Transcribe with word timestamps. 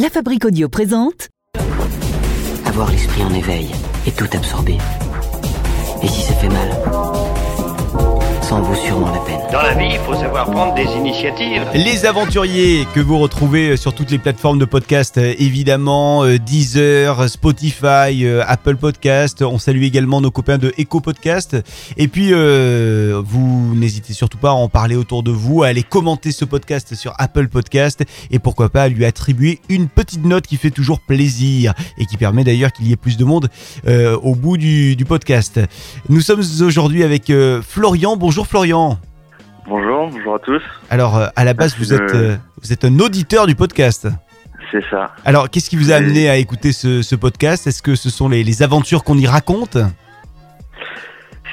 La 0.00 0.10
Fabrique 0.10 0.44
Audio 0.44 0.68
présente 0.68 1.28
Avoir 2.66 2.88
l'esprit 2.92 3.24
en 3.24 3.34
éveil 3.34 3.68
et 4.06 4.12
tout 4.12 4.28
absorber. 4.32 4.78
Et 6.04 6.06
si 6.06 6.22
ça 6.22 6.34
fait 6.34 6.48
mal? 6.48 7.37
Ça 8.48 8.54
en 8.54 8.62
vaut 8.62 8.74
sûrement 8.74 9.12
la 9.12 9.18
peine. 9.18 9.40
Dans 9.52 9.60
la 9.60 9.74
vie, 9.74 9.90
il 9.92 9.98
faut 9.98 10.14
savoir 10.14 10.50
prendre 10.50 10.74
des 10.74 10.84
initiatives. 10.84 11.66
Les 11.74 12.06
aventuriers 12.06 12.86
que 12.94 13.00
vous 13.00 13.18
retrouvez 13.18 13.76
sur 13.76 13.94
toutes 13.94 14.10
les 14.10 14.16
plateformes 14.16 14.58
de 14.58 14.64
podcast, 14.64 15.18
évidemment, 15.18 16.24
euh, 16.24 16.38
Deezer, 16.38 17.28
Spotify, 17.28 18.24
euh, 18.24 18.42
Apple 18.46 18.76
Podcast. 18.76 19.42
On 19.42 19.58
salue 19.58 19.82
également 19.82 20.22
nos 20.22 20.30
copains 20.30 20.56
de 20.56 20.72
Echo 20.78 21.00
Podcast. 21.00 21.58
Et 21.98 22.08
puis, 22.08 22.30
euh, 22.32 23.20
vous 23.22 23.74
n'hésitez 23.74 24.14
surtout 24.14 24.38
pas 24.38 24.50
à 24.50 24.54
en 24.54 24.70
parler 24.70 24.96
autour 24.96 25.22
de 25.22 25.30
vous, 25.30 25.62
à 25.62 25.66
aller 25.66 25.82
commenter 25.82 26.32
ce 26.32 26.46
podcast 26.46 26.94
sur 26.94 27.12
Apple 27.18 27.48
Podcast 27.48 28.02
et 28.30 28.38
pourquoi 28.38 28.70
pas 28.70 28.84
à 28.84 28.88
lui 28.88 29.04
attribuer 29.04 29.60
une 29.68 29.88
petite 29.88 30.24
note 30.24 30.46
qui 30.46 30.56
fait 30.56 30.70
toujours 30.70 31.00
plaisir 31.00 31.74
et 31.98 32.06
qui 32.06 32.16
permet 32.16 32.44
d'ailleurs 32.44 32.72
qu'il 32.72 32.86
y 32.86 32.92
ait 32.92 32.96
plus 32.96 33.18
de 33.18 33.26
monde 33.26 33.50
euh, 33.86 34.16
au 34.22 34.34
bout 34.34 34.56
du, 34.56 34.96
du 34.96 35.04
podcast. 35.04 35.60
Nous 36.08 36.20
sommes 36.20 36.42
aujourd'hui 36.62 37.04
avec 37.04 37.28
euh, 37.30 37.60
Florian. 37.60 38.16
Bonjour 38.16 38.37
Florian. 38.46 38.98
Bonjour, 39.66 40.08
bonjour 40.10 40.34
à 40.34 40.38
tous. 40.38 40.62
Alors, 40.90 41.16
euh, 41.16 41.26
à 41.36 41.44
la 41.44 41.54
base, 41.54 41.76
vous 41.78 41.92
êtes, 41.92 42.14
euh, 42.14 42.36
vous 42.62 42.72
êtes 42.72 42.84
un 42.84 42.98
auditeur 43.00 43.46
du 43.46 43.54
podcast. 43.54 44.08
C'est 44.70 44.84
ça. 44.90 45.14
Alors, 45.24 45.50
qu'est-ce 45.50 45.70
qui 45.70 45.76
vous 45.76 45.92
a 45.92 45.96
amené 45.96 46.28
à 46.28 46.36
écouter 46.36 46.72
ce, 46.72 47.02
ce 47.02 47.14
podcast? 47.14 47.66
Est-ce 47.66 47.82
que 47.82 47.94
ce 47.94 48.10
sont 48.10 48.28
les, 48.28 48.44
les 48.44 48.62
aventures 48.62 49.04
qu'on 49.04 49.16
y 49.16 49.26
raconte? 49.26 49.78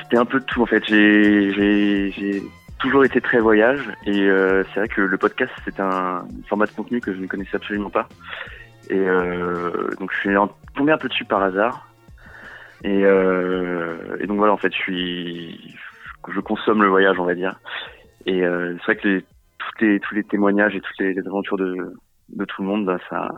C'était 0.05 0.17
un 0.17 0.25
peu 0.25 0.39
de 0.39 0.45
tout 0.45 0.61
en 0.61 0.66
fait. 0.66 0.84
J'ai, 0.88 2.44
toujours 2.77 3.05
été 3.05 3.22
très 3.22 3.39
voyage 3.39 3.81
et 4.05 4.22
euh, 4.22 4.63
c'est 4.66 4.81
vrai 4.81 4.88
que 4.88 5.02
le 5.02 5.17
podcast 5.17 5.52
c'est 5.63 5.80
un 5.80 6.27
format 6.47 6.66
de 6.67 6.72
contenu 6.72 6.99
que 6.99 7.13
je 7.13 7.20
ne 7.20 7.25
connaissais 7.25 7.55
absolument 7.55 7.89
pas. 7.89 8.08
Et 8.89 8.99
euh, 8.99 9.89
donc 9.99 10.11
je 10.13 10.20
suis 10.20 10.36
tombé 10.75 10.91
un 10.91 10.97
peu 10.97 11.08
dessus 11.08 11.25
par 11.25 11.41
hasard. 11.41 11.88
Et, 12.83 13.03
euh, 13.03 14.17
et 14.19 14.28
donc 14.28 14.38
voilà 14.38 14.53
en 14.53 14.58
fait 14.58 14.72
je 14.72 14.78
suis, 14.78 15.75
je 16.31 16.40
consomme 16.40 16.81
le 16.81 16.90
voyage 16.90 17.20
on 17.20 17.26
va 17.26 17.36
dire. 17.36 17.59
Et 18.26 18.44
euh, 18.44 18.76
c'est 18.80 18.94
vrai 18.94 18.95
que 18.98 19.08
les, 19.08 19.22
tous 19.22 19.86
les 19.86 20.00
tous 20.00 20.16
les 20.16 20.23
témoignages 20.23 20.76
et 20.76 20.81
toutes 20.81 21.00
les, 21.00 21.18
aventures 21.20 21.58
de 21.58 21.94
de 22.30 22.45
tout 22.45 22.62
le 22.62 22.68
monde, 22.68 22.86
bah, 22.86 22.98
ça 23.09 23.30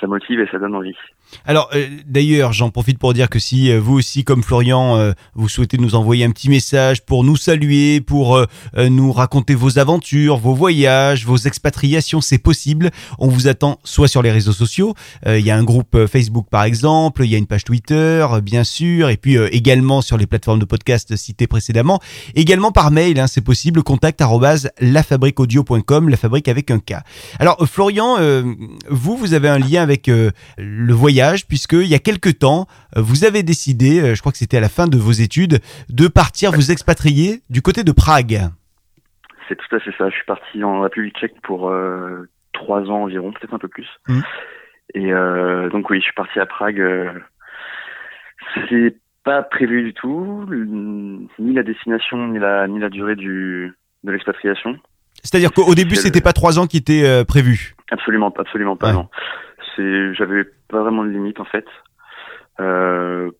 ça 0.00 0.06
motive 0.06 0.40
et 0.40 0.46
ça 0.48 0.58
donne 0.58 0.74
envie. 0.74 0.96
Alors, 1.44 1.70
euh, 1.74 1.88
d'ailleurs, 2.06 2.52
j'en 2.52 2.70
profite 2.70 2.98
pour 2.98 3.12
dire 3.14 3.28
que 3.28 3.38
si 3.38 3.70
euh, 3.70 3.80
vous 3.80 3.94
aussi, 3.94 4.24
comme 4.24 4.42
Florian, 4.42 4.96
euh, 4.96 5.12
vous 5.34 5.48
souhaitez 5.48 5.78
nous 5.78 5.94
envoyer 5.94 6.24
un 6.24 6.30
petit 6.30 6.48
message 6.48 7.04
pour 7.04 7.24
nous 7.24 7.36
saluer, 7.36 8.00
pour 8.00 8.44
nous 8.76 9.12
raconter 9.12 9.54
vos 9.54 9.78
aventures, 9.78 10.36
vos 10.38 10.54
voyages, 10.54 11.26
vos 11.26 11.36
expatriations, 11.36 12.20
c'est 12.20 12.38
possible. 12.38 12.90
On 13.18 13.28
vous 13.28 13.48
attend 13.48 13.78
soit 13.84 14.08
sur 14.08 14.22
les 14.22 14.30
réseaux 14.30 14.52
sociaux, 14.52 14.94
il 15.26 15.40
y 15.40 15.50
a 15.50 15.56
un 15.56 15.64
groupe 15.64 16.06
Facebook 16.06 16.46
par 16.50 16.64
exemple, 16.64 17.24
il 17.24 17.30
y 17.30 17.34
a 17.34 17.38
une 17.38 17.46
page 17.46 17.64
Twitter, 17.64 18.26
bien 18.42 18.64
sûr, 18.64 19.08
et 19.08 19.16
puis 19.16 19.36
également 19.36 20.02
sur 20.02 20.16
les 20.16 20.26
plateformes 20.26 20.58
de 20.58 20.64
podcast 20.64 21.16
citées 21.16 21.46
précédemment, 21.46 22.00
également 22.34 22.72
par 22.72 22.90
mail, 22.90 23.18
hein, 23.18 23.26
c'est 23.26 23.40
possible, 23.40 23.82
contact 23.82 24.22
lafabriqueaudio.com, 24.80 26.08
la 26.08 26.16
fabrique 26.16 26.48
avec 26.48 26.70
un 26.70 26.78
K. 26.78 26.94
Alors, 27.38 27.56
Florian, 27.66 28.16
vous, 28.90 29.16
vous 29.16 29.34
avez 29.34 29.48
un 29.48 29.58
lien 29.58 29.82
avec 29.82 30.06
le 30.08 30.94
voyage, 30.94 31.15
puisque 31.48 31.72
il 31.74 31.86
y 31.86 31.94
a 31.94 31.98
quelque 31.98 32.30
temps, 32.30 32.66
euh, 32.96 33.00
vous 33.02 33.24
avez 33.24 33.42
décidé, 33.42 34.00
euh, 34.00 34.14
je 34.14 34.20
crois 34.20 34.32
que 34.32 34.38
c'était 34.38 34.56
à 34.56 34.60
la 34.60 34.68
fin 34.68 34.86
de 34.88 34.96
vos 34.96 35.12
études, 35.12 35.60
de 35.88 36.08
partir 36.08 36.52
vous 36.52 36.70
expatrier 36.70 37.42
du 37.50 37.62
côté 37.62 37.84
de 37.84 37.92
Prague. 37.92 38.40
C'est 39.48 39.56
tout 39.56 39.76
à 39.76 39.80
fait 39.80 39.92
ça. 39.96 40.08
Je 40.10 40.14
suis 40.16 40.24
parti 40.26 40.62
en 40.64 40.80
République 40.80 41.16
tchèque 41.18 41.40
pour 41.42 41.68
euh, 41.70 42.28
trois 42.52 42.82
ans 42.90 43.04
environ, 43.04 43.32
peut-être 43.32 43.54
un 43.54 43.58
peu 43.58 43.68
plus. 43.68 43.86
Mhm. 44.08 44.22
Et 44.94 45.12
euh, 45.12 45.68
donc 45.70 45.88
oui, 45.90 45.98
je 45.98 46.04
suis 46.04 46.14
parti 46.14 46.38
à 46.40 46.46
Prague. 46.46 46.80
C'est 48.68 48.96
pas 49.24 49.42
prévu 49.42 49.82
du 49.82 49.94
tout, 49.94 50.46
ni 51.38 51.52
la 51.54 51.62
destination, 51.62 52.28
ni 52.28 52.38
la 52.38 52.68
ni 52.68 52.78
la 52.78 52.88
durée 52.88 53.16
du 53.16 53.72
de 54.04 54.12
l'expatriation. 54.12 54.76
C'est-à-dire 55.22 55.50
qu'au 55.52 55.74
début, 55.74 55.96
c'était 55.96 56.20
le- 56.20 56.24
pas 56.24 56.32
trois 56.32 56.58
ans 56.60 56.66
qui 56.66 56.76
étaient 56.76 57.24
prévus. 57.24 57.74
Absolument, 57.90 58.30
pas, 58.30 58.42
absolument 58.42 58.76
pas. 58.76 58.88
Ouais. 58.88 58.92
Non. 58.92 59.08
J'avais 59.76 60.44
pas 60.68 60.82
vraiment 60.82 61.04
de 61.04 61.10
limite 61.10 61.40
en 61.40 61.44
fait. 61.44 61.66
Euh, 62.60 63.30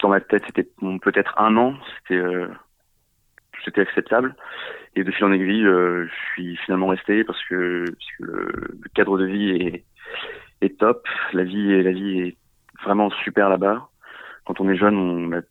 dans 0.00 0.08
ma 0.08 0.20
tête, 0.20 0.42
c'était 0.46 0.68
peut-être 1.02 1.34
un 1.38 1.56
an. 1.56 1.74
C'était, 1.98 2.20
euh, 2.20 2.48
c'était 3.64 3.82
acceptable. 3.82 4.34
Et 4.96 5.04
de 5.04 5.10
fil 5.10 5.24
en 5.24 5.32
aiguille, 5.32 5.66
euh, 5.66 6.06
je 6.06 6.32
suis 6.32 6.56
finalement 6.56 6.88
resté 6.88 7.24
parce 7.24 7.42
que, 7.44 7.84
parce 7.84 8.10
que 8.18 8.24
le, 8.24 8.78
cadre 8.94 9.18
de 9.18 9.26
vie 9.26 9.50
est, 9.50 9.84
est 10.62 10.78
top. 10.78 11.06
La 11.32 11.44
vie 11.44 11.72
est, 11.72 11.82
la 11.82 11.92
vie 11.92 12.20
est 12.20 12.36
vraiment 12.82 13.10
super 13.24 13.48
là-bas. 13.48 13.88
Quand 14.46 14.60
on 14.60 14.68
est 14.68 14.76
jeune, 14.76 15.42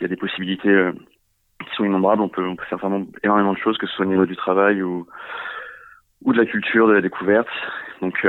il 0.00 0.02
y 0.02 0.04
a 0.04 0.08
des 0.08 0.16
possibilités 0.16 0.90
qui 1.60 1.74
sont 1.76 1.84
innombrables. 1.84 2.22
On 2.22 2.28
peut, 2.28 2.46
on 2.46 2.56
peut 2.56 2.64
faire 2.64 2.78
vraiment 2.78 3.06
énormément 3.22 3.52
de 3.52 3.58
choses, 3.58 3.78
que 3.78 3.86
ce 3.86 3.94
soit 3.94 4.06
au 4.06 4.08
niveau 4.08 4.26
du 4.26 4.36
travail 4.36 4.82
ou, 4.82 5.06
ou 6.22 6.32
de 6.32 6.38
la 6.38 6.46
culture, 6.46 6.88
de 6.88 6.94
la 6.94 7.02
découverte. 7.02 7.48
Donc, 8.00 8.26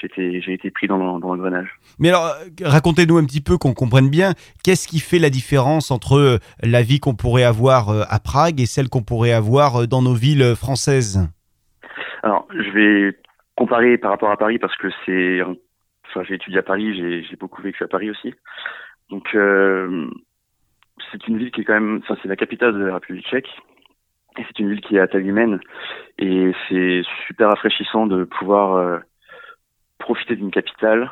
j'ai 0.00 0.52
été, 0.52 0.70
pris 0.70 0.86
dans, 0.86 0.96
le- 0.96 1.20
dans 1.20 1.34
l'engrenage. 1.34 1.68
Mais 1.98 2.08
alors, 2.08 2.26
euh, 2.26 2.64
racontez-nous 2.64 3.18
un 3.18 3.24
petit 3.24 3.40
peu 3.40 3.58
qu'on 3.58 3.74
comprenne 3.74 4.08
bien, 4.08 4.32
qu'est-ce 4.64 4.88
qui 4.88 5.00
fait 5.00 5.18
la 5.18 5.30
différence 5.30 5.90
entre 5.90 6.18
euh, 6.18 6.38
la 6.62 6.82
vie 6.82 7.00
qu'on 7.00 7.14
pourrait 7.14 7.44
avoir 7.44 7.90
euh, 7.90 8.02
à 8.08 8.20
Prague 8.20 8.60
et 8.60 8.66
celle 8.66 8.88
qu'on 8.88 9.02
pourrait 9.02 9.32
avoir 9.32 9.86
dans 9.88 10.02
nos 10.02 10.14
villes 10.14 10.54
françaises? 10.56 11.28
Alors, 12.22 12.46
je 12.50 12.70
vais 12.70 13.16
comparer 13.56 13.98
par 13.98 14.10
rapport 14.10 14.30
à 14.30 14.36
Paris 14.36 14.58
parce 14.58 14.76
que 14.76 14.88
c'est, 15.04 15.40
enfin, 15.42 16.22
j'ai 16.26 16.34
étudié 16.34 16.58
à 16.58 16.62
Paris, 16.62 16.94
j'ai, 16.96 17.36
beaucoup 17.36 17.62
vécu 17.62 17.82
à 17.84 17.88
Paris 17.88 18.10
aussi. 18.10 18.34
Donc, 19.10 19.34
euh, 19.34 20.08
c'est 21.10 21.26
une 21.28 21.38
ville 21.38 21.50
qui 21.50 21.62
est 21.62 21.64
quand 21.64 21.74
même, 21.74 22.00
enfin, 22.02 22.16
c'est 22.22 22.28
la 22.28 22.36
capitale 22.36 22.74
de 22.74 22.84
la 22.84 22.94
République 22.94 23.26
tchèque. 23.26 23.48
Et 24.38 24.42
c'est 24.46 24.58
une 24.60 24.70
ville 24.70 24.80
qui 24.80 24.96
est 24.96 25.00
à 25.00 25.08
taille 25.08 25.26
humaine. 25.26 25.58
Et 26.18 26.52
c'est 26.68 27.02
super 27.26 27.48
rafraîchissant 27.48 28.06
de 28.06 28.24
pouvoir 28.24 28.76
euh, 28.76 28.98
profiter 30.08 30.36
d'une 30.36 30.50
capitale 30.50 31.10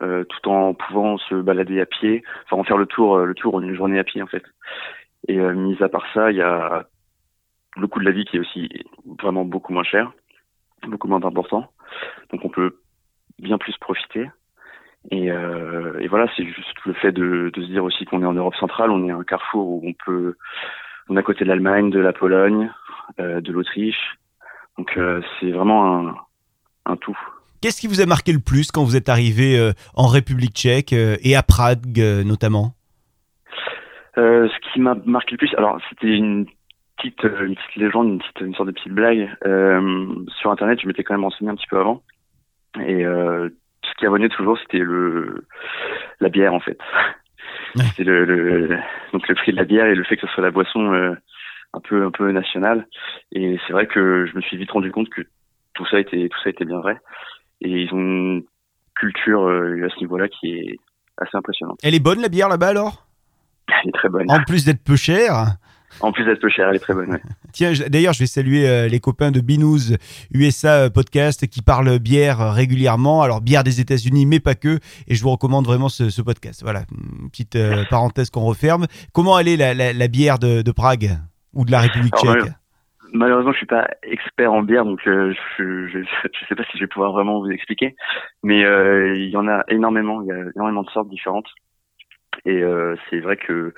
euh, 0.00 0.22
tout 0.22 0.48
en 0.48 0.74
pouvant 0.74 1.18
se 1.18 1.34
balader 1.34 1.80
à 1.80 1.86
pied, 1.86 2.22
enfin 2.44 2.56
en 2.60 2.62
faire 2.62 2.78
le 2.78 2.86
tour, 2.86 3.16
euh, 3.16 3.24
le 3.24 3.34
tour 3.34 3.56
en 3.56 3.62
une 3.62 3.74
journée 3.74 3.98
à 3.98 4.04
pied 4.04 4.22
en 4.22 4.28
fait. 4.28 4.44
Et 5.26 5.40
euh, 5.40 5.54
mis 5.54 5.82
à 5.82 5.88
part 5.88 6.06
ça, 6.14 6.30
il 6.30 6.36
y 6.36 6.42
a 6.42 6.86
le 7.76 7.86
coût 7.88 7.98
de 7.98 8.04
la 8.04 8.12
vie 8.12 8.24
qui 8.24 8.36
est 8.36 8.40
aussi 8.40 8.68
vraiment 9.20 9.44
beaucoup 9.44 9.72
moins 9.72 9.82
cher, 9.82 10.12
beaucoup 10.86 11.08
moins 11.08 11.24
important. 11.24 11.66
Donc 12.30 12.44
on 12.44 12.48
peut 12.48 12.78
bien 13.40 13.58
plus 13.58 13.76
profiter. 13.78 14.30
Et, 15.10 15.32
euh, 15.32 15.98
et 15.98 16.06
voilà, 16.06 16.26
c'est 16.36 16.46
juste 16.46 16.78
le 16.86 16.92
fait 16.92 17.10
de, 17.10 17.50
de 17.52 17.62
se 17.62 17.66
dire 17.66 17.82
aussi 17.82 18.04
qu'on 18.04 18.22
est 18.22 18.26
en 18.32 18.34
Europe 18.34 18.54
centrale, 18.54 18.90
on 18.90 19.08
est 19.08 19.10
un 19.10 19.24
carrefour 19.24 19.66
où 19.66 19.82
on 19.84 19.94
peut, 20.04 20.36
on 21.08 21.16
est 21.16 21.20
à 21.20 21.22
côté 21.24 21.44
de 21.44 21.48
l'Allemagne, 21.48 21.90
de 21.90 21.98
la 21.98 22.12
Pologne, 22.12 22.70
euh, 23.18 23.40
de 23.40 23.52
l'Autriche. 23.52 24.16
Donc 24.76 24.96
euh, 24.96 25.22
c'est 25.40 25.50
vraiment 25.50 25.82
un, 25.98 26.16
un 26.86 26.96
tout. 26.96 27.18
Qu'est-ce 27.60 27.80
qui 27.80 27.86
vous 27.86 28.00
a 28.00 28.06
marqué 28.06 28.32
le 28.32 28.38
plus 28.38 28.70
quand 28.70 28.84
vous 28.84 28.96
êtes 28.96 29.08
arrivé 29.08 29.58
euh, 29.58 29.72
en 29.94 30.06
République 30.06 30.54
tchèque 30.54 30.92
euh, 30.92 31.16
et 31.22 31.34
à 31.36 31.42
Prague 31.42 31.98
euh, 32.00 32.22
notamment? 32.24 32.74
Euh, 34.16 34.48
ce 34.48 34.72
qui 34.72 34.80
m'a 34.80 34.96
marqué 35.06 35.32
le 35.32 35.38
plus, 35.38 35.54
alors 35.56 35.80
c'était 35.88 36.08
une 36.08 36.46
petite, 36.96 37.22
une 37.22 37.54
petite 37.54 37.76
légende, 37.76 38.08
une 38.08 38.18
petite, 38.18 38.40
une 38.40 38.54
sorte 38.54 38.68
de 38.68 38.72
petite 38.72 38.92
blague. 38.92 39.28
Euh, 39.46 40.06
sur 40.40 40.50
Internet, 40.50 40.80
je 40.82 40.86
m'étais 40.86 41.04
quand 41.04 41.14
même 41.14 41.24
renseigné 41.24 41.50
un 41.50 41.54
petit 41.54 41.68
peu 41.68 41.78
avant, 41.78 42.02
et 42.80 43.04
euh, 43.04 43.48
ce 43.84 43.94
qui 43.98 44.06
revenait 44.06 44.28
toujours, 44.28 44.58
c'était 44.58 44.78
le 44.78 45.46
la 46.20 46.28
bière 46.28 46.52
en 46.52 46.60
fait. 46.60 46.78
Ouais. 47.76 47.84
C'était 47.84 48.04
le, 48.04 48.24
le- 48.24 48.78
donc 49.12 49.28
le 49.28 49.34
prix 49.34 49.52
de 49.52 49.56
la 49.56 49.64
bière 49.64 49.86
et 49.86 49.94
le 49.94 50.04
fait 50.04 50.16
que 50.16 50.26
ce 50.26 50.32
soit 50.32 50.42
la 50.42 50.50
boisson 50.50 51.14
un 51.72 51.80
peu 51.80 52.04
un 52.04 52.10
peu 52.10 52.30
nationale. 52.32 52.86
Et 53.32 53.58
c'est 53.66 53.72
vrai 53.72 53.86
que 53.86 54.26
je 54.26 54.34
me 54.36 54.40
suis 54.42 54.56
vite 54.56 54.70
rendu 54.70 54.90
compte 54.90 55.10
que 55.10 55.22
tout 55.74 55.86
ça 55.86 56.00
était 56.00 56.28
tout 56.28 56.38
ça 56.42 56.50
était 56.50 56.64
bien 56.64 56.80
vrai. 56.80 56.98
Et 57.60 57.68
ils 57.82 57.88
ont 57.92 57.98
une 57.98 58.42
culture 58.98 59.42
euh, 59.42 59.86
à 59.86 59.88
ce 59.94 60.00
niveau-là 60.00 60.28
qui 60.28 60.52
est 60.52 60.76
assez 61.18 61.36
impressionnante. 61.36 61.78
Elle 61.82 61.94
est 61.94 62.00
bonne 62.00 62.20
la 62.22 62.28
bière 62.28 62.48
là-bas 62.48 62.68
alors? 62.68 63.06
Elle 63.68 63.88
est 63.90 63.92
très 63.92 64.08
bonne. 64.08 64.30
En 64.30 64.42
plus 64.44 64.64
d'être 64.64 64.82
peu 64.82 64.96
chère? 64.96 65.56
En 66.00 66.12
plus 66.12 66.24
d'être 66.24 66.40
peu 66.40 66.48
chère, 66.50 66.68
elle 66.68 66.76
est 66.76 66.80
très 66.80 66.94
bonne. 66.94 67.10
ouais. 67.10 67.20
Tiens, 67.52 67.72
d'ailleurs, 67.88 68.12
je 68.12 68.20
vais 68.20 68.26
saluer 68.26 68.68
euh, 68.68 68.88
les 68.88 69.00
copains 69.00 69.30
de 69.30 69.40
Binous 69.40 69.94
USA 70.32 70.84
euh, 70.84 70.90
Podcast 70.90 71.46
qui 71.48 71.62
parlent 71.62 71.98
bière 71.98 72.40
euh, 72.40 72.50
régulièrement. 72.52 73.22
Alors, 73.22 73.40
bière 73.40 73.64
des 73.64 73.80
États-Unis, 73.80 74.26
mais 74.26 74.38
pas 74.38 74.54
que. 74.54 74.78
Et 75.08 75.14
je 75.14 75.22
vous 75.22 75.30
recommande 75.30 75.64
vraiment 75.66 75.88
ce, 75.88 76.10
ce 76.10 76.22
podcast. 76.22 76.62
Voilà, 76.62 76.82
une 77.22 77.30
petite 77.30 77.56
euh, 77.56 77.84
parenthèse 77.90 78.30
qu'on 78.30 78.42
referme. 78.44 78.86
Comment 79.12 79.38
elle 79.38 79.48
est 79.48 79.56
la, 79.56 79.74
la- 79.74 79.92
la 79.92 80.08
bière 80.08 80.38
de, 80.38 80.62
de 80.62 80.70
Prague? 80.72 81.18
Ou 81.54 81.64
de 81.64 81.70
la 81.72 81.80
République 81.80 82.14
Alors, 82.22 82.34
tchèque? 82.44 82.52
Malheureusement, 83.12 83.52
je 83.52 83.58
suis 83.58 83.66
pas 83.66 83.88
expert 84.02 84.52
en 84.52 84.62
bière, 84.62 84.84
donc 84.84 85.06
euh, 85.06 85.34
je, 85.56 85.86
je 85.88 86.46
sais 86.48 86.54
pas 86.54 86.64
si 86.64 86.78
je 86.78 86.84
vais 86.84 86.88
pouvoir 86.88 87.12
vraiment 87.12 87.40
vous 87.40 87.50
expliquer. 87.50 87.96
Mais 88.42 88.64
euh, 88.64 89.16
il 89.16 89.30
y 89.30 89.36
en 89.36 89.48
a 89.48 89.64
énormément, 89.68 90.22
il 90.22 90.28
y 90.28 90.32
a 90.32 90.44
énormément 90.54 90.82
de 90.82 90.90
sortes 90.90 91.08
différentes. 91.08 91.48
Et 92.44 92.62
euh, 92.62 92.94
c'est 93.10 93.20
vrai 93.20 93.36
que 93.36 93.74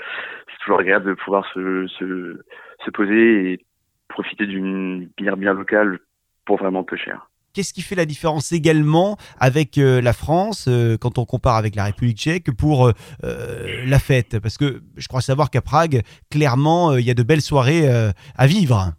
c'est 0.49 0.59
toujours 0.65 0.81
agréable 0.81 1.07
de 1.07 1.15
pouvoir 1.15 1.47
se, 1.55 1.87
se 1.99 2.39
se 2.85 2.91
poser 2.91 3.53
et 3.53 3.67
profiter 4.09 4.47
d'une 4.47 5.09
bière 5.17 5.37
bien 5.37 5.53
locale 5.55 5.99
pour 6.45 6.57
vraiment 6.57 6.85
peu 6.85 6.97
cher. 6.97 7.31
qu'est-ce 7.53 7.73
qui 7.73 7.83
fait 7.83 7.95
la 7.95 8.07
différence 8.07 8.53
également 8.53 9.17
avec 9.39 9.79
euh, 9.79 10.01
la 10.01 10.13
France 10.13 10.67
euh, 10.69 10.97
quand 10.97 11.19
on 11.19 11.25
compare 11.25 11.57
avec 11.57 11.75
la 11.75 11.85
République 11.85 12.19
tchèque 12.19 12.51
pour 12.57 12.87
euh, 12.87 12.93
euh, 13.25 13.85
la 13.87 13.99
fête? 13.99 14.39
Parce 14.39 14.57
que 14.57 14.83
je 14.97 15.09
crois 15.09 15.21
savoir 15.21 15.51
qu'à 15.51 15.63
Prague, 15.63 16.03
clairement, 16.31 16.93
euh, 16.93 17.01
il 17.01 17.07
y 17.07 17.11
a 17.11 17.15
de 17.15 17.23
belles 17.23 17.43
soirées 17.43 17.89
à 18.37 18.47
vivre. 18.47 18.93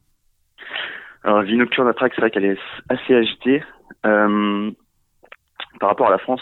Alors, 1.23 1.41
vie 1.43 1.57
nocturne 1.57 1.87
à 1.87 1.93
Prague, 1.93 2.11
c'est 2.15 2.21
vrai 2.21 2.31
qu'elle 2.31 2.45
est 2.45 2.59
assez 2.89 3.15
agitée. 3.15 3.63
Euh, 4.05 4.71
par 5.79 5.89
rapport 5.89 6.07
à 6.07 6.11
la 6.11 6.17
France, 6.17 6.41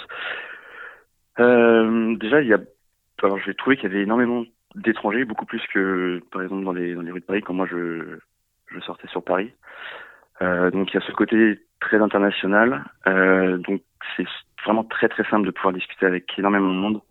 euh, 1.39 2.15
déjà, 2.17 2.41
il 2.41 2.47
y 2.47 2.53
a, 2.53 2.59
alors 3.23 3.39
j'ai 3.39 3.53
trouvé 3.53 3.75
qu'il 3.75 3.89
y 3.89 3.93
avait 3.93 4.03
énormément 4.03 4.43
d'étrangers, 4.75 5.25
beaucoup 5.25 5.45
plus 5.45 5.61
que, 5.73 6.21
par 6.31 6.41
exemple, 6.41 6.63
dans 6.63 6.71
les, 6.73 6.93
dans 6.93 7.01
les 7.01 7.11
rues 7.11 7.21
de 7.21 7.25
Paris, 7.25 7.41
quand 7.41 7.53
moi 7.53 7.67
je, 7.69 8.17
je 8.67 8.79
sortais 8.81 9.07
sur 9.07 9.23
Paris. 9.23 9.51
Euh, 10.41 10.71
donc, 10.71 10.91
il 10.91 10.95
y 10.95 10.97
a 10.97 11.05
ce 11.05 11.11
côté 11.11 11.59
très 11.79 12.01
international. 12.01 12.85
Euh, 13.07 13.57
donc, 13.57 13.81
c'est 14.15 14.25
vraiment 14.65 14.83
très 14.83 15.09
très 15.09 15.23
simple 15.25 15.45
de 15.45 15.51
pouvoir 15.51 15.73
discuter 15.73 16.05
avec 16.05 16.37
énormément 16.37 16.69
de 16.69 16.79
monde 16.79 17.01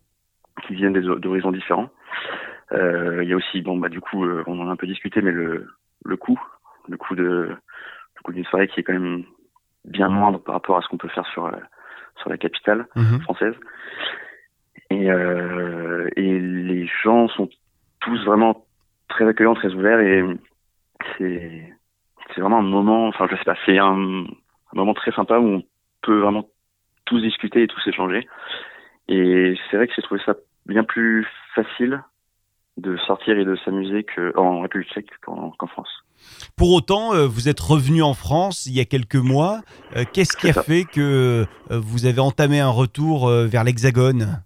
qui 0.66 0.74
viennent 0.74 0.92
d'horizons 0.92 1.52
différents. 1.52 1.90
Euh, 2.72 3.22
il 3.22 3.28
y 3.28 3.32
a 3.32 3.36
aussi, 3.36 3.62
bon, 3.62 3.76
bah, 3.78 3.88
du 3.88 4.00
coup, 4.00 4.24
euh, 4.24 4.42
on 4.46 4.60
en 4.60 4.68
a 4.68 4.72
un 4.72 4.76
peu 4.76 4.86
discuté, 4.86 5.22
mais 5.22 5.32
le, 5.32 5.68
le 6.04 6.16
coût, 6.16 6.40
le 6.88 6.96
coût 6.96 7.14
de, 7.14 7.22
le 7.24 8.22
coût 8.24 8.32
d'une 8.32 8.44
soirée 8.44 8.68
qui 8.68 8.80
est 8.80 8.82
quand 8.82 8.92
même 8.92 9.24
bien 9.84 10.08
moindre 10.08 10.38
par 10.42 10.54
rapport 10.54 10.76
à 10.76 10.82
ce 10.82 10.88
qu'on 10.88 10.98
peut 10.98 11.08
faire 11.08 11.26
sur, 11.26 11.46
euh, 11.46 11.52
sur 12.20 12.30
la 12.30 12.36
capitale 12.38 12.86
Mhm. 12.96 13.20
française. 13.20 13.54
Et, 14.90 15.10
euh, 15.10 16.08
et 16.16 16.40
les 16.40 16.86
gens 17.02 17.28
sont 17.28 17.48
tous 18.00 18.24
vraiment 18.24 18.64
très 19.08 19.26
accueillants, 19.26 19.54
très 19.54 19.72
ouverts 19.74 20.00
et 20.00 20.24
c'est 21.16 21.72
c'est 22.34 22.40
vraiment 22.42 22.58
un 22.58 22.62
moment, 22.62 23.06
enfin 23.08 23.26
je 23.30 23.36
sais 23.36 23.44
pas, 23.44 23.56
c'est 23.64 23.78
un, 23.78 23.94
un 24.24 24.74
moment 24.74 24.94
très 24.94 25.12
sympa 25.12 25.38
où 25.38 25.46
on 25.46 25.62
peut 26.02 26.18
vraiment 26.20 26.46
tous 27.06 27.20
discuter 27.20 27.62
et 27.62 27.66
tous 27.66 27.86
échanger. 27.86 28.28
Et 29.08 29.56
c'est 29.70 29.76
vrai 29.78 29.88
que 29.88 29.94
j'ai 29.96 30.02
trouvé 30.02 30.20
ça 30.26 30.34
bien 30.66 30.84
plus 30.84 31.26
facile 31.54 32.02
de 32.76 32.96
sortir 32.98 33.38
et 33.38 33.44
de 33.46 33.56
s'amuser 33.56 34.04
qu'en 34.04 34.60
République 34.60 34.90
tchèque 34.92 35.10
qu'en 35.22 35.50
qu'en 35.52 35.66
France. 35.66 36.04
Pour 36.56 36.72
autant, 36.72 37.14
euh, 37.14 37.26
vous 37.26 37.48
êtes 37.48 37.60
revenu 37.60 38.02
en 38.02 38.14
France 38.14 38.66
il 38.66 38.74
y 38.74 38.80
a 38.80 38.84
quelques 38.84 39.16
mois. 39.16 39.60
Euh, 39.96 40.04
Qu'est-ce 40.12 40.36
qui 40.36 40.48
a 40.48 40.52
ça. 40.52 40.62
fait 40.62 40.84
que 40.84 41.46
euh, 41.70 41.78
vous 41.78 42.06
avez 42.06 42.20
entamé 42.20 42.60
un 42.60 42.70
retour 42.70 43.28
vers 43.28 43.64
l'Hexagone? 43.64 44.42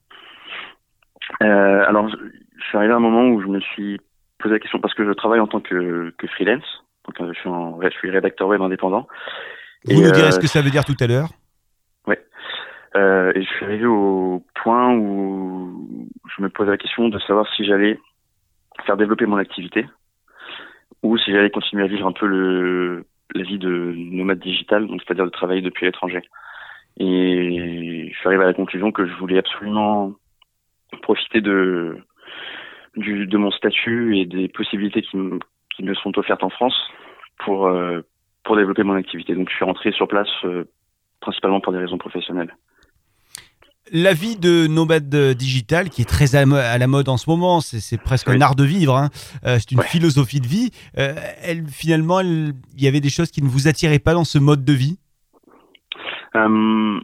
Euh, 1.42 1.84
alors, 1.88 2.08
je, 2.08 2.64
suis 2.64 2.78
arrivé 2.78 2.92
à 2.92 2.96
un 2.96 3.00
moment 3.00 3.28
où 3.28 3.40
je 3.42 3.46
me 3.46 3.60
suis 3.60 4.00
posé 4.38 4.54
la 4.54 4.60
question 4.60 4.78
parce 4.80 4.94
que 4.94 5.04
je 5.04 5.12
travaille 5.12 5.40
en 5.40 5.46
tant 5.46 5.60
que, 5.60 6.12
que 6.16 6.26
freelance. 6.28 6.84
Donc, 7.06 7.28
je 7.32 7.38
suis, 7.38 7.48
en, 7.48 7.80
je 7.82 7.88
suis 7.90 8.10
rédacteur 8.10 8.48
web 8.48 8.62
indépendant. 8.62 9.06
Vous 9.84 9.92
Et, 9.92 9.96
nous 9.96 10.12
direz 10.12 10.28
euh, 10.28 10.30
ce 10.30 10.38
que 10.38 10.46
ça 10.46 10.62
veut 10.62 10.70
dire 10.70 10.84
tout 10.84 10.96
à 11.00 11.06
l'heure. 11.06 11.28
Euh, 12.94 13.32
et 13.34 13.42
je 13.42 13.48
suis 13.48 13.64
arrivé 13.64 13.86
au 13.86 14.44
point 14.62 14.94
où 14.94 16.08
je 16.36 16.42
me 16.42 16.50
posais 16.50 16.70
la 16.70 16.76
question 16.76 17.08
de 17.08 17.18
savoir 17.20 17.46
si 17.56 17.64
j'allais 17.64 17.98
faire 18.84 18.96
développer 18.96 19.26
mon 19.26 19.38
activité 19.38 19.86
ou 21.02 21.16
si 21.18 21.32
j'allais 21.32 21.50
continuer 21.50 21.84
à 21.84 21.88
vivre 21.88 22.06
un 22.06 22.12
peu 22.12 22.26
le, 22.26 23.04
la 23.34 23.42
vie 23.42 23.58
de 23.58 23.94
nomade 23.96 24.38
digital, 24.38 24.86
donc 24.86 25.02
c'est-à-dire 25.02 25.24
de 25.24 25.30
travailler 25.30 25.62
depuis 25.62 25.86
l'étranger. 25.86 26.22
Et 26.98 28.10
je 28.12 28.18
suis 28.18 28.28
arrivé 28.28 28.42
à 28.44 28.46
la 28.48 28.54
conclusion 28.54 28.92
que 28.92 29.06
je 29.06 29.14
voulais 29.14 29.38
absolument 29.38 30.12
profiter 31.02 31.40
de 31.40 31.96
du, 32.96 33.26
de 33.26 33.38
mon 33.38 33.50
statut 33.50 34.18
et 34.18 34.26
des 34.26 34.48
possibilités 34.48 35.00
qui, 35.02 35.16
me- 35.16 35.38
qui 35.74 35.82
me 35.82 35.94
sont 35.94 36.16
offertes 36.18 36.44
en 36.44 36.50
France 36.50 36.76
pour 37.38 37.66
euh, 37.66 38.02
pour 38.44 38.56
développer 38.56 38.82
mon 38.82 38.94
activité. 38.94 39.34
Donc 39.34 39.48
je 39.48 39.54
suis 39.54 39.64
rentré 39.64 39.92
sur 39.92 40.08
place 40.08 40.28
euh, 40.44 40.64
principalement 41.20 41.60
pour 41.60 41.72
des 41.72 41.78
raisons 41.78 41.98
professionnelles. 41.98 42.54
La 43.94 44.14
vie 44.14 44.36
de 44.36 44.66
nomade 44.68 45.14
digital, 45.36 45.90
qui 45.90 46.00
est 46.00 46.06
très 46.08 46.34
à 46.34 46.78
la 46.78 46.86
mode 46.86 47.10
en 47.10 47.18
ce 47.18 47.28
moment, 47.28 47.60
c'est 47.60 48.00
presque 48.00 48.28
Oui. 48.28 48.36
un 48.36 48.40
art 48.40 48.54
de 48.54 48.64
vivre, 48.64 48.96
hein. 48.96 49.10
Euh, 49.44 49.58
c'est 49.58 49.72
une 49.72 49.80
Ouais. 49.80 49.84
philosophie 49.86 50.40
de 50.40 50.46
vie. 50.46 50.70
Euh, 50.98 51.14
elle, 51.42 51.66
finalement, 51.68 52.20
il 52.20 52.54
y 52.78 52.88
avait 52.88 53.00
des 53.00 53.10
choses 53.10 53.30
qui 53.30 53.42
ne 53.42 53.48
vous 53.48 53.68
attiraient 53.68 53.98
pas 53.98 54.14
dans 54.14 54.24
ce 54.24 54.38
mode 54.38 54.64
de 54.64 54.72
vie? 54.72 54.98
Euh, 56.36 57.00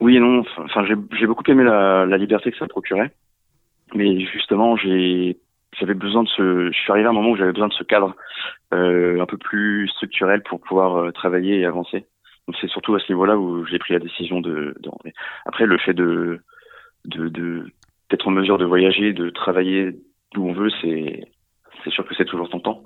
oui 0.00 0.16
et 0.16 0.20
non. 0.20 0.44
Enfin, 0.58 0.84
j'ai 0.84 1.26
beaucoup 1.26 1.44
aimé 1.50 1.64
la, 1.64 2.04
la 2.04 2.18
liberté 2.18 2.50
que 2.52 2.58
ça 2.58 2.66
procurait, 2.66 3.14
mais 3.94 4.20
justement, 4.26 4.76
j'ai 4.76 5.38
j'avais 5.80 5.94
besoin 5.94 6.24
de 6.24 6.28
ce. 6.28 6.70
Je 6.70 6.78
suis 6.78 6.92
arrivé 6.92 7.06
à 7.06 7.10
un 7.10 7.14
moment 7.14 7.30
où 7.30 7.36
j'avais 7.36 7.52
besoin 7.52 7.68
de 7.68 7.72
ce 7.72 7.84
cadre 7.84 8.14
euh, 8.74 9.18
un 9.22 9.24
peu 9.24 9.38
plus 9.38 9.88
structurel 9.88 10.42
pour 10.42 10.60
pouvoir 10.60 11.10
travailler 11.14 11.60
et 11.60 11.64
avancer. 11.64 12.04
C'est 12.60 12.68
surtout 12.68 12.94
à 12.94 13.00
ce 13.00 13.10
niveau-là 13.12 13.38
où 13.38 13.64
j'ai 13.66 13.78
pris 13.78 13.94
la 13.94 14.00
décision 14.00 14.40
de. 14.40 14.74
Après, 15.46 15.66
le 15.66 15.78
fait 15.78 15.94
de 15.94 16.40
d'être 17.04 18.28
en 18.28 18.30
mesure 18.30 18.58
de 18.58 18.64
voyager, 18.64 19.12
de 19.12 19.30
travailler 19.30 19.92
d'où 20.34 20.46
on 20.46 20.52
veut, 20.52 20.70
c'est 20.80 21.24
c'est 21.82 21.90
sûr 21.90 22.06
que 22.06 22.14
c'est 22.14 22.24
toujours 22.24 22.48
tentant. 22.48 22.82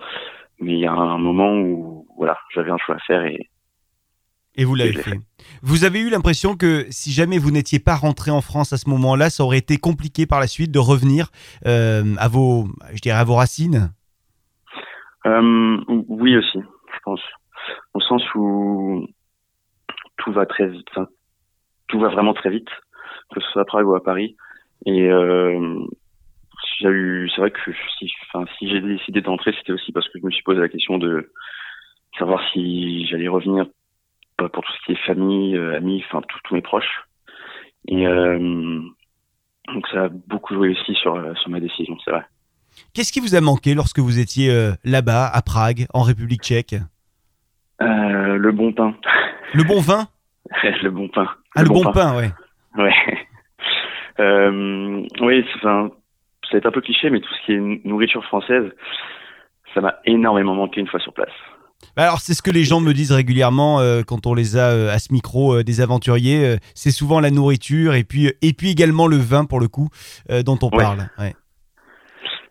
Mais 0.61 0.73
il 0.73 0.79
y 0.79 0.87
a 0.87 0.93
un 0.93 1.19
moment 1.19 1.55
où 1.55 2.06
voilà, 2.17 2.38
j'avais 2.55 2.70
un 2.70 2.79
choix 2.79 2.94
à 2.94 2.99
faire 3.00 3.25
et 3.25 3.50
Et 4.55 4.64
vous 4.64 4.75
l'avez 4.75 4.93
fait. 4.94 5.20
Vous 5.62 5.85
avez 5.85 6.00
eu 6.00 6.09
l'impression 6.09 6.56
que 6.56 6.87
si 6.91 7.12
jamais 7.12 7.38
vous 7.38 7.50
n'étiez 7.50 7.79
pas 7.79 7.94
rentré 7.94 8.31
en 8.31 8.41
France 8.41 8.73
à 8.73 8.79
ce 8.79 8.88
moment-là, 8.88 9.29
ça 9.31 9.44
aurait 9.44 9.59
été 9.59 9.76
compliqué 9.76 10.26
par 10.26 10.41
la 10.41 10.47
suite 10.47 10.70
de 10.70 10.79
revenir 10.79 11.29
euh, 11.67 12.14
à 12.19 12.29
vos, 12.29 12.69
je 12.94 13.00
dirais, 13.00 13.19
à 13.19 13.25
vos 13.25 13.35
racines? 13.35 13.91
Euh, 15.26 15.79
oui 16.09 16.37
aussi, 16.37 16.59
je 16.59 16.99
pense. 17.05 17.20
Au 17.94 18.00
sens 18.00 18.23
où 18.35 19.06
tout 20.19 20.33
va 20.33 20.47
très 20.47 20.67
vite, 20.69 20.87
enfin, 20.91 21.07
tout 21.89 22.01
va 22.01 22.09
vraiment 22.09 22.35
très 22.35 22.51
vite, 22.51 22.69
que 23.33 23.41
ce 23.41 23.49
soit 23.51 23.63
à 23.63 23.65
Prague 23.65 23.87
ou 23.87 23.95
à 23.95 24.03
Paris. 24.03 24.37
Et 24.85 25.11
euh, 25.11 25.81
j'ai 26.79 26.89
eu, 26.89 27.31
c'est 27.35 27.41
vrai 27.41 27.51
que 27.51 27.73
si, 27.99 28.11
enfin, 28.29 28.45
si 28.59 28.69
j'ai 28.69 28.81
décidé 28.81 29.21
d'entrer, 29.21 29.53
c'était 29.59 29.73
aussi 29.73 29.93
parce 29.93 30.09
que 30.09 30.19
je 30.19 30.27
me 30.27 30.31
suis 30.31 30.43
posé 30.43 30.61
la 30.61 30.69
question 30.69 30.99
de 30.99 31.33
savoir 32.19 32.41
si 32.53 33.07
j'allais 33.07 33.29
revenir 33.29 33.67
pour 34.37 34.51
tout 34.51 34.73
ce 34.73 34.87
qui 34.87 34.93
est 34.93 35.07
famille, 35.07 35.57
euh, 35.57 35.77
amis, 35.77 36.05
enfin 36.07 36.21
tous 36.45 36.55
mes 36.55 36.62
proches. 36.62 37.05
Et 37.89 38.07
euh, 38.07 38.81
donc 39.73 39.87
ça 39.89 40.05
a 40.05 40.09
beaucoup 40.09 40.55
joué 40.55 40.71
aussi 40.71 40.95
sur 40.95 41.15
euh, 41.15 41.35
sur 41.35 41.51
ma 41.51 41.61
décision, 41.61 41.97
c'est 42.05 42.11
vrai. 42.11 42.25
Qu'est-ce 42.93 43.12
qui 43.12 43.21
vous 43.21 43.35
a 43.35 43.41
manqué 43.41 43.75
lorsque 43.75 43.99
vous 43.99 44.19
étiez 44.19 44.51
euh, 44.51 44.73
là-bas, 44.85 45.27
à 45.27 45.43
Prague, 45.43 45.87
en 45.95 46.03
République 46.03 46.43
tchèque? 46.43 46.75
Euh, 47.81 48.37
le 48.37 48.53
bon 48.53 48.73
pain, 48.73 48.95
Le 49.56 49.64
bon 49.64 49.81
vin 49.81 50.08
le 50.82 50.91
bon 50.91 51.08
pain. 51.08 51.26
Ah, 51.56 51.62
le, 51.62 51.69
bon, 51.69 51.91
pain, 51.93 52.17
ouais. 52.17 52.31
Ouais. 52.76 52.94
Euh, 54.19 55.02
oui, 55.21 55.45
enfin, 55.57 55.90
ça 56.45 56.52
va 56.52 56.59
être 56.59 56.64
un 56.64 56.71
peu 56.71 56.81
cliché, 56.81 57.11
mais 57.11 57.21
tout 57.21 57.28
ce 57.35 57.45
qui 57.45 57.52
est 57.52 57.87
nourriture 57.87 58.25
française, 58.25 58.64
ça 59.75 59.83
m'a 59.83 59.97
énormément 60.07 60.54
manqué 60.54 60.81
une 60.81 60.87
fois 60.87 61.00
sur 61.00 61.12
place. 61.12 61.28
Bah 61.95 62.04
Alors, 62.04 62.21
c'est 62.21 62.33
ce 62.33 62.40
que 62.40 62.50
les 62.50 62.64
gens 62.64 62.81
me 62.81 62.95
disent 62.95 63.12
régulièrement 63.12 63.81
euh, 63.81 64.00
quand 64.07 64.26
on 64.26 64.33
les 64.33 64.57
a 64.57 64.71
euh, 64.71 64.88
à 64.90 64.99
ce 64.99 65.12
micro, 65.12 65.57
euh, 65.57 65.64
des 65.64 65.83
aventuriers. 65.83 66.57
c'est 66.75 66.92
souvent 66.92 67.21
la 67.21 67.31
nourriture 67.31 67.95
et 67.95 68.04
puis, 68.04 68.33
et 68.40 68.54
puis 68.54 68.71
également 68.71 69.07
le 69.07 69.16
vin, 69.19 69.45
pour 69.45 69.61
le 69.61 69.69
coup, 69.69 69.88
dont 70.31 70.59
on 70.62 70.71
Ouais. 70.75 70.83
parle. 70.83 71.11
Ouais. 71.19 71.35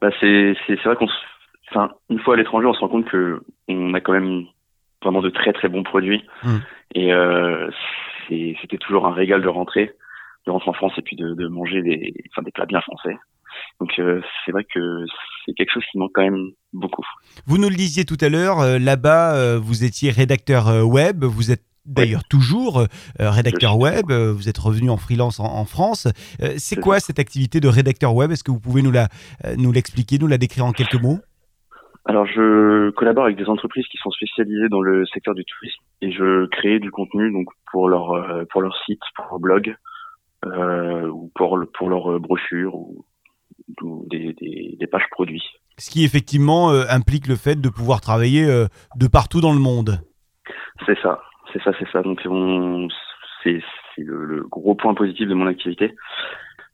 Bah, 0.01 0.09
c'est, 0.19 0.53
vrai 0.85 0.95
qu'on, 0.97 1.07
enfin, 1.71 1.89
une 2.11 2.19
fois 2.19 2.35
à 2.35 2.37
l'étranger, 2.37 2.67
on 2.67 2.73
se 2.75 2.79
rend 2.81 2.89
compte 2.89 3.09
que 3.09 3.41
on 3.69 3.95
a 3.95 4.01
quand 4.01 4.13
même 4.13 4.43
vraiment 5.05 5.21
de 5.21 5.29
très 5.29 5.53
très 5.53 5.69
bons 5.69 5.83
produits. 5.83 6.23
Mm. 6.43 6.57
Et 6.95 7.13
euh, 7.13 7.69
c'était 8.27 8.77
toujours 8.77 9.05
un 9.07 9.13
régal 9.13 9.41
de 9.41 9.47
rentrer, 9.47 9.93
de 10.45 10.51
rentrer 10.51 10.69
en 10.69 10.73
France 10.73 10.93
et 10.97 11.01
puis 11.01 11.15
de, 11.15 11.33
de 11.33 11.47
manger 11.47 11.81
des, 11.81 12.13
enfin, 12.31 12.41
des 12.43 12.51
plats 12.51 12.65
bien 12.65 12.81
français. 12.81 13.15
Donc 13.79 13.91
euh, 13.99 14.21
c'est 14.43 14.51
vrai 14.51 14.65
que 14.65 15.05
c'est 15.45 15.53
quelque 15.53 15.71
chose 15.73 15.83
qui 15.91 15.97
manque 15.97 16.11
quand 16.13 16.23
même 16.23 16.49
beaucoup. 16.73 17.05
Vous 17.45 17.57
nous 17.57 17.69
le 17.69 17.75
disiez 17.75 18.03
tout 18.03 18.17
à 18.19 18.27
l'heure, 18.29 18.59
euh, 18.59 18.79
là-bas, 18.79 19.35
euh, 19.35 19.59
vous 19.61 19.85
étiez 19.85 20.11
rédacteur 20.11 20.85
web, 20.85 21.23
vous 21.23 21.51
êtes 21.51 21.63
d'ailleurs 21.85 22.23
toujours 22.23 22.87
rédacteur 23.19 23.77
web, 23.77 24.11
vous 24.11 24.49
êtes 24.49 24.57
revenu 24.57 24.89
en 24.89 24.97
freelance 24.97 25.39
en, 25.39 25.45
en 25.45 25.65
France. 25.65 26.07
C'est 26.57 26.79
quoi 26.79 26.99
cette 26.99 27.19
activité 27.19 27.59
de 27.59 27.67
rédacteur 27.67 28.15
web? 28.15 28.31
Est-ce 28.31 28.43
que 28.43 28.49
vous 28.49 28.59
pouvez 28.59 28.81
nous 28.81 28.91
la, 28.91 29.07
euh, 29.45 29.55
nous 29.55 29.71
l'expliquer, 29.71 30.17
nous 30.17 30.25
la 30.25 30.39
décrire 30.39 30.65
en 30.65 30.71
quelques 30.71 30.99
mots? 30.99 31.19
Alors, 32.07 32.25
je 32.27 32.91
collabore 32.91 33.25
avec 33.25 33.37
des 33.37 33.49
entreprises 33.49 33.87
qui 33.87 33.97
sont 33.97 34.11
spécialisées 34.11 34.69
dans 34.69 34.81
le 34.81 35.05
secteur 35.07 35.33
du 35.33 35.43
tourisme 35.43 35.81
et 36.01 36.11
je 36.11 36.45
crée 36.47 36.79
du 36.79 36.91
contenu 36.91 37.31
donc 37.31 37.47
pour 37.71 37.89
leur 37.89 38.11
euh, 38.11 38.43
pour 38.51 38.61
leur 38.61 38.75
site, 38.85 39.01
pour 39.15 39.25
leur 39.25 39.39
blog 39.39 39.75
euh, 40.45 41.07
ou 41.07 41.31
pour 41.33 41.57
le- 41.57 41.65
pour 41.65 41.89
leur 41.89 42.19
brochure 42.19 42.75
ou, 42.75 43.05
ou 43.81 44.05
des, 44.07 44.33
des, 44.33 44.75
des 44.79 44.87
pages 44.87 45.09
produits. 45.09 45.43
Ce 45.77 45.89
qui 45.89 46.05
effectivement 46.05 46.69
euh, 46.71 46.83
implique 46.89 47.27
le 47.27 47.35
fait 47.35 47.59
de 47.59 47.69
pouvoir 47.69 48.01
travailler 48.01 48.45
euh, 48.45 48.67
de 48.95 49.07
partout 49.07 49.41
dans 49.41 49.53
le 49.53 49.59
monde. 49.59 49.99
C'est 50.85 50.99
ça, 51.01 51.21
c'est 51.51 51.61
ça, 51.63 51.71
c'est 51.79 51.89
ça. 51.91 52.03
Donc 52.03 52.21
on, 52.25 52.87
c'est 53.43 53.63
c'est 53.95 54.03
le, 54.03 54.25
le 54.25 54.43
gros 54.43 54.75
point 54.75 54.93
positif 54.93 55.27
de 55.27 55.33
mon 55.33 55.47
activité. 55.47 55.95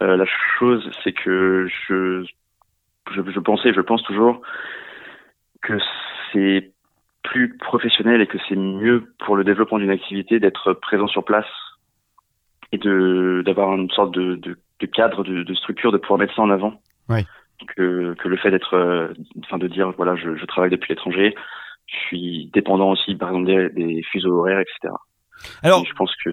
Euh, 0.04 0.18
la 0.18 0.26
chose, 0.60 0.92
c'est 1.04 1.14
que 1.14 1.68
je, 1.88 2.26
je 3.12 3.22
je 3.32 3.40
pensais, 3.40 3.74
je 3.74 3.82
pense 3.82 4.04
toujours 4.04 4.42
que 5.62 5.78
c'est 6.32 6.72
plus 7.24 7.58
professionnel 7.58 8.22
et 8.22 8.28
que 8.28 8.38
c'est 8.50 8.56
mieux 8.56 9.14
pour 9.20 9.36
le 9.36 9.44
développement 9.44 9.78
d'une 9.78 9.92
activité 9.92 10.40
d'être 10.40 10.74
présent 10.74 11.08
sur 11.08 11.24
place 11.24 11.46
et 12.72 12.78
de 12.78 13.44
d'avoir 13.46 13.74
une 13.76 13.90
sorte 13.92 14.14
de, 14.14 14.36
de, 14.36 14.58
de 14.80 14.86
cadre, 14.86 15.24
de, 15.24 15.44
de, 15.44 15.54
structure, 15.54 15.92
de 15.92 15.98
pouvoir 15.98 16.20
mettre 16.20 16.36
ça 16.36 16.42
en 16.42 16.50
avant. 16.50 16.82
Ouais. 17.10 17.26
Que, 17.76 18.16
que 18.16 18.28
le 18.28 18.38
fait 18.38 18.50
d'être, 18.50 18.74
euh, 18.74 19.14
enfin 19.44 19.60
de 19.60 19.68
dire 19.68 19.92
voilà, 19.92 20.16
je, 20.16 20.36
je 20.36 20.46
travaille 20.46 20.72
depuis 20.72 20.94
l'étranger, 20.94 21.36
je 21.86 21.96
suis 22.08 22.50
dépendant 22.54 22.90
aussi 22.90 23.14
par 23.16 23.30
exemple 23.30 23.46
des, 23.46 23.70
des 23.70 24.02
fuseaux 24.04 24.40
horaires, 24.40 24.60
etc. 24.62 24.94
Alors, 25.62 25.84
Et 25.84 25.86
je 25.88 25.94
pense 25.94 26.12
que 26.24 26.32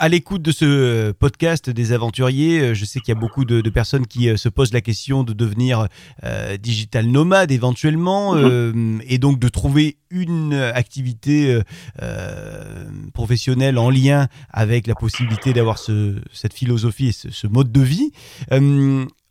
à 0.00 0.08
l'écoute 0.08 0.40
de 0.40 0.50
ce 0.50 1.12
podcast 1.12 1.68
des 1.68 1.92
aventuriers, 1.92 2.60
euh, 2.60 2.74
je 2.74 2.86
sais 2.86 3.00
qu'il 3.00 3.14
y 3.14 3.16
a 3.16 3.20
beaucoup 3.20 3.44
de, 3.44 3.60
de, 3.60 3.70
personnes 3.70 4.06
qui 4.06 4.30
euh, 4.30 4.38
se 4.38 4.48
posent 4.48 4.72
la 4.72 4.80
question 4.80 5.24
de 5.24 5.34
devenir 5.34 5.88
euh, 6.24 6.56
digital 6.56 7.06
nomade 7.06 7.52
éventuellement, 7.52 8.34
Mhm. 8.34 8.40
euh, 8.42 8.98
et 9.06 9.18
donc 9.18 9.38
de 9.38 9.48
trouver 9.48 9.98
une 10.10 10.54
activité 10.54 11.52
euh, 11.52 11.62
euh, 12.02 12.84
professionnelle 13.12 13.76
en 13.78 13.90
lien 13.90 14.26
avec 14.50 14.86
la 14.86 14.94
possibilité 14.94 15.52
d'avoir 15.52 15.78
ce, 15.78 16.16
cette 16.32 16.54
philosophie 16.54 17.08
et 17.08 17.12
ce, 17.12 17.30
ce 17.30 17.46
mode 17.46 17.70
de 17.70 17.80
vie. 17.82 18.10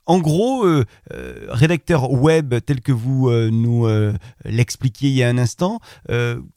En 0.06 0.18
gros, 0.18 0.64
euh, 0.64 0.84
euh, 1.12 1.46
rédacteur 1.50 2.10
web 2.10 2.54
tel 2.66 2.80
que 2.80 2.90
vous 2.90 3.28
euh, 3.28 3.48
nous 3.52 3.86
l'expliquiez 4.44 5.10
il 5.10 5.16
y 5.16 5.22
a 5.22 5.28
un 5.28 5.38
instant, 5.38 5.78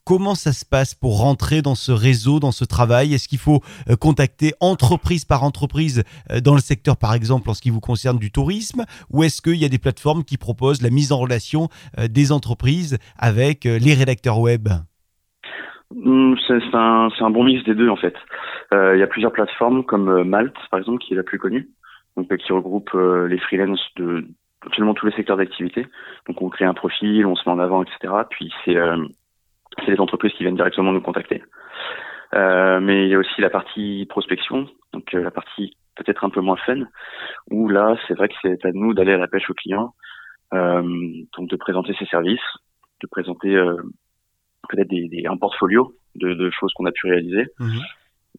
comment 0.04 0.34
ça 0.34 0.52
se 0.52 0.64
passe 0.64 0.94
pour 0.94 1.20
rentrer 1.20 1.62
dans 1.62 1.74
ce 1.74 1.92
réseau, 1.92 2.40
dans 2.40 2.52
ce 2.52 2.64
travail? 2.64 3.14
Est-ce 3.14 3.28
qu'il 3.28 3.38
faut 3.38 3.60
contacter 4.00 4.52
entreprise 4.60 5.24
par 5.24 5.44
entreprise 5.44 6.04
dans 6.42 6.54
le 6.54 6.60
secteur, 6.60 6.96
par 6.96 7.14
exemple, 7.14 7.48
en 7.50 7.54
ce 7.54 7.62
qui 7.62 7.70
vous 7.70 7.80
concerne 7.80 8.18
du 8.18 8.30
tourisme? 8.30 8.84
Ou 9.10 9.22
est-ce 9.22 9.40
qu'il 9.40 9.56
y 9.56 9.64
a 9.64 9.68
des 9.68 9.78
plateformes 9.78 10.24
qui 10.24 10.36
proposent 10.36 10.82
la 10.82 10.90
mise 10.90 11.12
en 11.12 11.18
relation 11.18 11.68
des 12.08 12.32
entreprises 12.32 12.98
avec 13.18 13.64
les 13.64 13.94
rédacteurs 13.94 14.40
web? 14.40 14.68
Hmm, 15.94 16.34
C'est 16.48 16.74
un, 16.74 17.30
bon 17.30 17.44
mix 17.44 17.64
des 17.64 17.74
deux 17.74 17.88
en 17.88 17.96
fait. 17.96 18.14
Il 18.72 18.98
y 18.98 19.02
a 19.02 19.06
plusieurs 19.06 19.32
plateformes 19.32 19.84
comme 19.84 20.24
Malte 20.24 20.56
par 20.70 20.80
exemple 20.80 20.98
qui 20.98 21.14
est 21.14 21.16
la 21.16 21.22
plus 21.22 21.38
connue, 21.38 21.68
donc 22.16 22.30
euh, 22.30 22.36
qui 22.36 22.52
regroupe 22.52 22.90
euh, 22.94 23.26
les 23.26 23.38
freelances 23.38 23.84
de 23.96 24.26
absolument 24.64 24.94
tous 24.94 25.06
les 25.06 25.12
secteurs 25.12 25.36
d'activité. 25.36 25.86
Donc 26.26 26.40
on 26.40 26.48
crée 26.48 26.64
un 26.64 26.74
profil, 26.74 27.26
on 27.26 27.36
se 27.36 27.48
met 27.48 27.54
en 27.54 27.58
avant, 27.58 27.82
etc. 27.82 28.14
Puis 28.30 28.52
c'est 28.64 28.76
euh, 28.76 29.04
c'est 29.84 29.90
les 29.90 30.00
entreprises 30.00 30.32
qui 30.32 30.44
viennent 30.44 30.56
directement 30.56 30.92
nous 30.92 31.00
contacter. 31.00 31.42
Mais 32.32 33.04
il 33.04 33.10
y 33.10 33.14
a 33.14 33.18
aussi 33.18 33.40
la 33.40 33.50
partie 33.50 34.06
prospection, 34.08 34.66
donc 34.92 35.12
la 35.12 35.30
partie 35.30 35.76
peut-être 35.94 36.24
un 36.24 36.30
peu 36.30 36.40
moins 36.40 36.56
fun, 36.56 36.80
où 37.50 37.68
là 37.68 37.96
c'est 38.08 38.14
vrai 38.14 38.28
que 38.28 38.34
c'est 38.42 38.64
à 38.64 38.72
nous 38.72 38.92
d'aller 38.92 39.12
à 39.12 39.18
la 39.18 39.28
pêche 39.28 39.48
aux 39.50 39.54
clients, 39.54 39.94
euh, 40.52 40.82
donc 41.36 41.48
de 41.48 41.56
présenter 41.56 41.94
ses 41.98 42.06
services, 42.06 42.40
de 43.02 43.06
présenter 43.06 43.54
euh, 43.54 43.76
peut-être 44.68 44.88
des, 44.88 45.08
des, 45.08 45.26
un 45.26 45.36
portfolio 45.36 45.94
de, 46.14 46.34
de 46.34 46.50
choses 46.50 46.72
qu'on 46.74 46.86
a 46.86 46.92
pu 46.92 47.08
réaliser. 47.08 47.46
Mhm. 47.58 47.80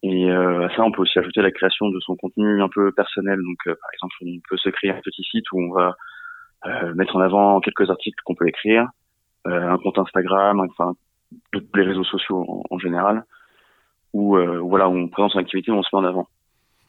Et 0.02 0.30
euh, 0.30 0.66
à 0.66 0.76
ça, 0.76 0.82
on 0.82 0.92
peut 0.92 1.02
aussi 1.02 1.18
ajouter 1.18 1.40
la 1.40 1.50
création 1.50 1.88
de 1.88 1.98
son 2.00 2.16
contenu 2.16 2.62
un 2.62 2.68
peu 2.68 2.92
personnel. 2.92 3.38
Donc, 3.38 3.58
euh, 3.66 3.74
par 3.80 3.90
exemple, 3.94 4.14
on 4.22 4.40
peut 4.48 4.58
se 4.58 4.68
créer 4.68 4.90
un 4.90 5.00
petit 5.02 5.22
site 5.22 5.44
où 5.52 5.60
on 5.60 5.72
va 5.72 5.96
euh, 6.66 6.94
mettre 6.94 7.16
en 7.16 7.20
avant 7.20 7.60
quelques 7.60 7.88
articles 7.88 8.18
qu'on 8.24 8.34
peut 8.34 8.46
écrire, 8.46 8.88
euh, 9.46 9.70
un 9.70 9.78
compte 9.78 9.98
Instagram, 9.98 10.60
enfin, 10.70 10.94
tous 11.52 11.64
les 11.74 11.84
réseaux 11.84 12.04
sociaux 12.04 12.44
en, 12.46 12.62
en 12.74 12.78
général, 12.78 13.24
où 14.12 14.36
euh, 14.36 14.58
voilà, 14.60 14.88
où 14.88 14.96
on 14.96 15.08
présente 15.08 15.32
son 15.32 15.38
activité, 15.38 15.70
où 15.70 15.76
on 15.76 15.82
se 15.82 15.88
met 15.94 16.00
en 16.00 16.04
avant. 16.04 16.28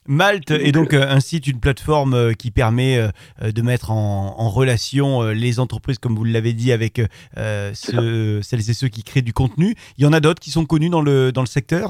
Malte 0.05 0.51
est 0.51 0.71
donc 0.71 0.93
euh, 0.93 1.05
un 1.07 1.19
site, 1.19 1.47
une 1.47 1.59
plateforme 1.59 2.33
qui 2.35 2.51
permet 2.51 3.09
de 3.41 3.61
mettre 3.61 3.91
en, 3.91 4.35
en 4.37 4.49
relation 4.49 5.21
les 5.31 5.59
entreprises, 5.59 5.99
comme 5.99 6.15
vous 6.15 6.23
l'avez 6.23 6.53
dit, 6.53 6.71
avec 6.71 7.01
euh, 7.37 7.71
ceux- 7.73 8.41
celles 8.41 8.69
et 8.69 8.73
ceux 8.73 8.87
qui 8.87 9.03
créent 9.03 9.21
du 9.21 9.33
contenu. 9.33 9.75
Il 9.97 10.05
y 10.05 10.07
en 10.07 10.13
a 10.13 10.21
d'autres 10.21 10.39
qui 10.39 10.49
sont 10.49 10.65
connus 10.65 10.89
dans 10.89 11.01
le, 11.01 11.33
dans 11.33 11.41
le 11.41 11.47
secteur? 11.47 11.89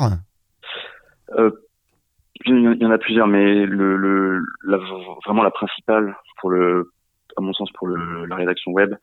Il 2.46 2.64
y 2.64 2.68
en- 2.68 2.72
il 2.74 2.82
y 2.82 2.86
en 2.86 2.92
a 2.92 2.98
plusieurs, 2.98 3.28
mais 3.28 3.66
le, 3.66 3.98
le 3.98 4.42
la, 4.64 4.78
vraiment 5.26 5.44
la 5.44 5.52
principale 5.52 6.16
pour 6.40 6.50
le, 6.52 6.92
à 7.36 7.42
mon 7.42 7.54
sens, 7.54 7.72
pour 7.72 7.88
le, 7.88 8.26
la 8.26 8.36
rédaction 8.36 8.72
web, 8.72 8.94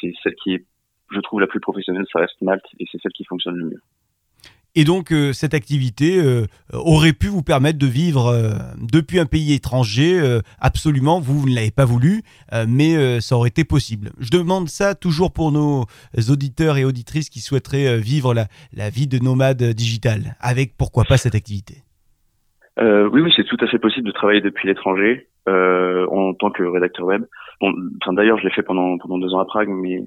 c'est 0.00 0.12
celle 0.22 0.34
qui 0.36 0.54
est, 0.54 0.64
je 1.10 1.20
trouve, 1.20 1.40
la 1.40 1.46
plus 1.46 1.60
professionnelle, 1.60 2.06
ça 2.12 2.20
reste 2.20 2.40
Malte, 2.42 2.64
et 2.78 2.84
c'est 2.90 3.00
celle 3.00 3.12
qui 3.12 3.24
fonctionne 3.24 3.56
le 3.56 3.64
mieux. 3.66 3.80
Et 4.78 4.84
donc, 4.84 5.10
euh, 5.10 5.32
cette 5.32 5.54
activité 5.54 6.18
euh, 6.18 6.44
aurait 6.74 7.14
pu 7.14 7.28
vous 7.28 7.42
permettre 7.42 7.78
de 7.78 7.86
vivre 7.86 8.26
euh, 8.26 8.50
depuis 8.78 9.18
un 9.18 9.24
pays 9.24 9.54
étranger, 9.54 10.20
absolument, 10.60 11.18
vous, 11.18 11.48
ne 11.48 11.54
l'avez 11.54 11.70
pas 11.70 11.86
voulu, 11.86 12.22
mais 12.68 13.20
ça 13.20 13.36
aurait 13.36 13.48
été 13.48 13.64
possible. 13.64 14.10
Je 14.20 14.30
demande 14.30 14.68
ça 14.68 14.94
toujours 14.94 15.32
pour 15.32 15.50
nos 15.52 15.84
auditeurs 16.30 16.76
et 16.76 16.84
auditrices 16.84 17.30
qui 17.30 17.40
souhaiteraient 17.40 17.98
vivre 17.98 18.34
la, 18.34 18.90
vie 18.90 19.06
de 19.06 19.22
nomade 19.22 19.62
digital, 19.62 20.36
avec 20.40 20.76
pourquoi 20.76 21.04
pas 21.04 21.16
cette 21.16 21.34
activité. 21.34 21.76
Oui, 22.78 23.22
oui, 23.22 23.32
c'est 23.34 23.44
tout 23.44 23.56
à 23.60 23.66
fait 23.68 23.78
possible 23.78 24.06
de 24.06 24.12
travailler 24.12 24.40
depuis 24.42 24.68
l'étranger 24.68 25.28
en 25.46 26.34
tant 26.34 26.50
que 26.50 26.62
rédacteur 26.64 27.06
web. 27.06 27.24
D'ailleurs, 28.12 28.38
je 28.38 28.44
l'ai 28.44 28.52
fait 28.52 28.62
pendant 28.62 28.96
deux 28.96 29.32
ans 29.32 29.40
à 29.40 29.46
Prague, 29.46 29.70
mais 29.70 30.02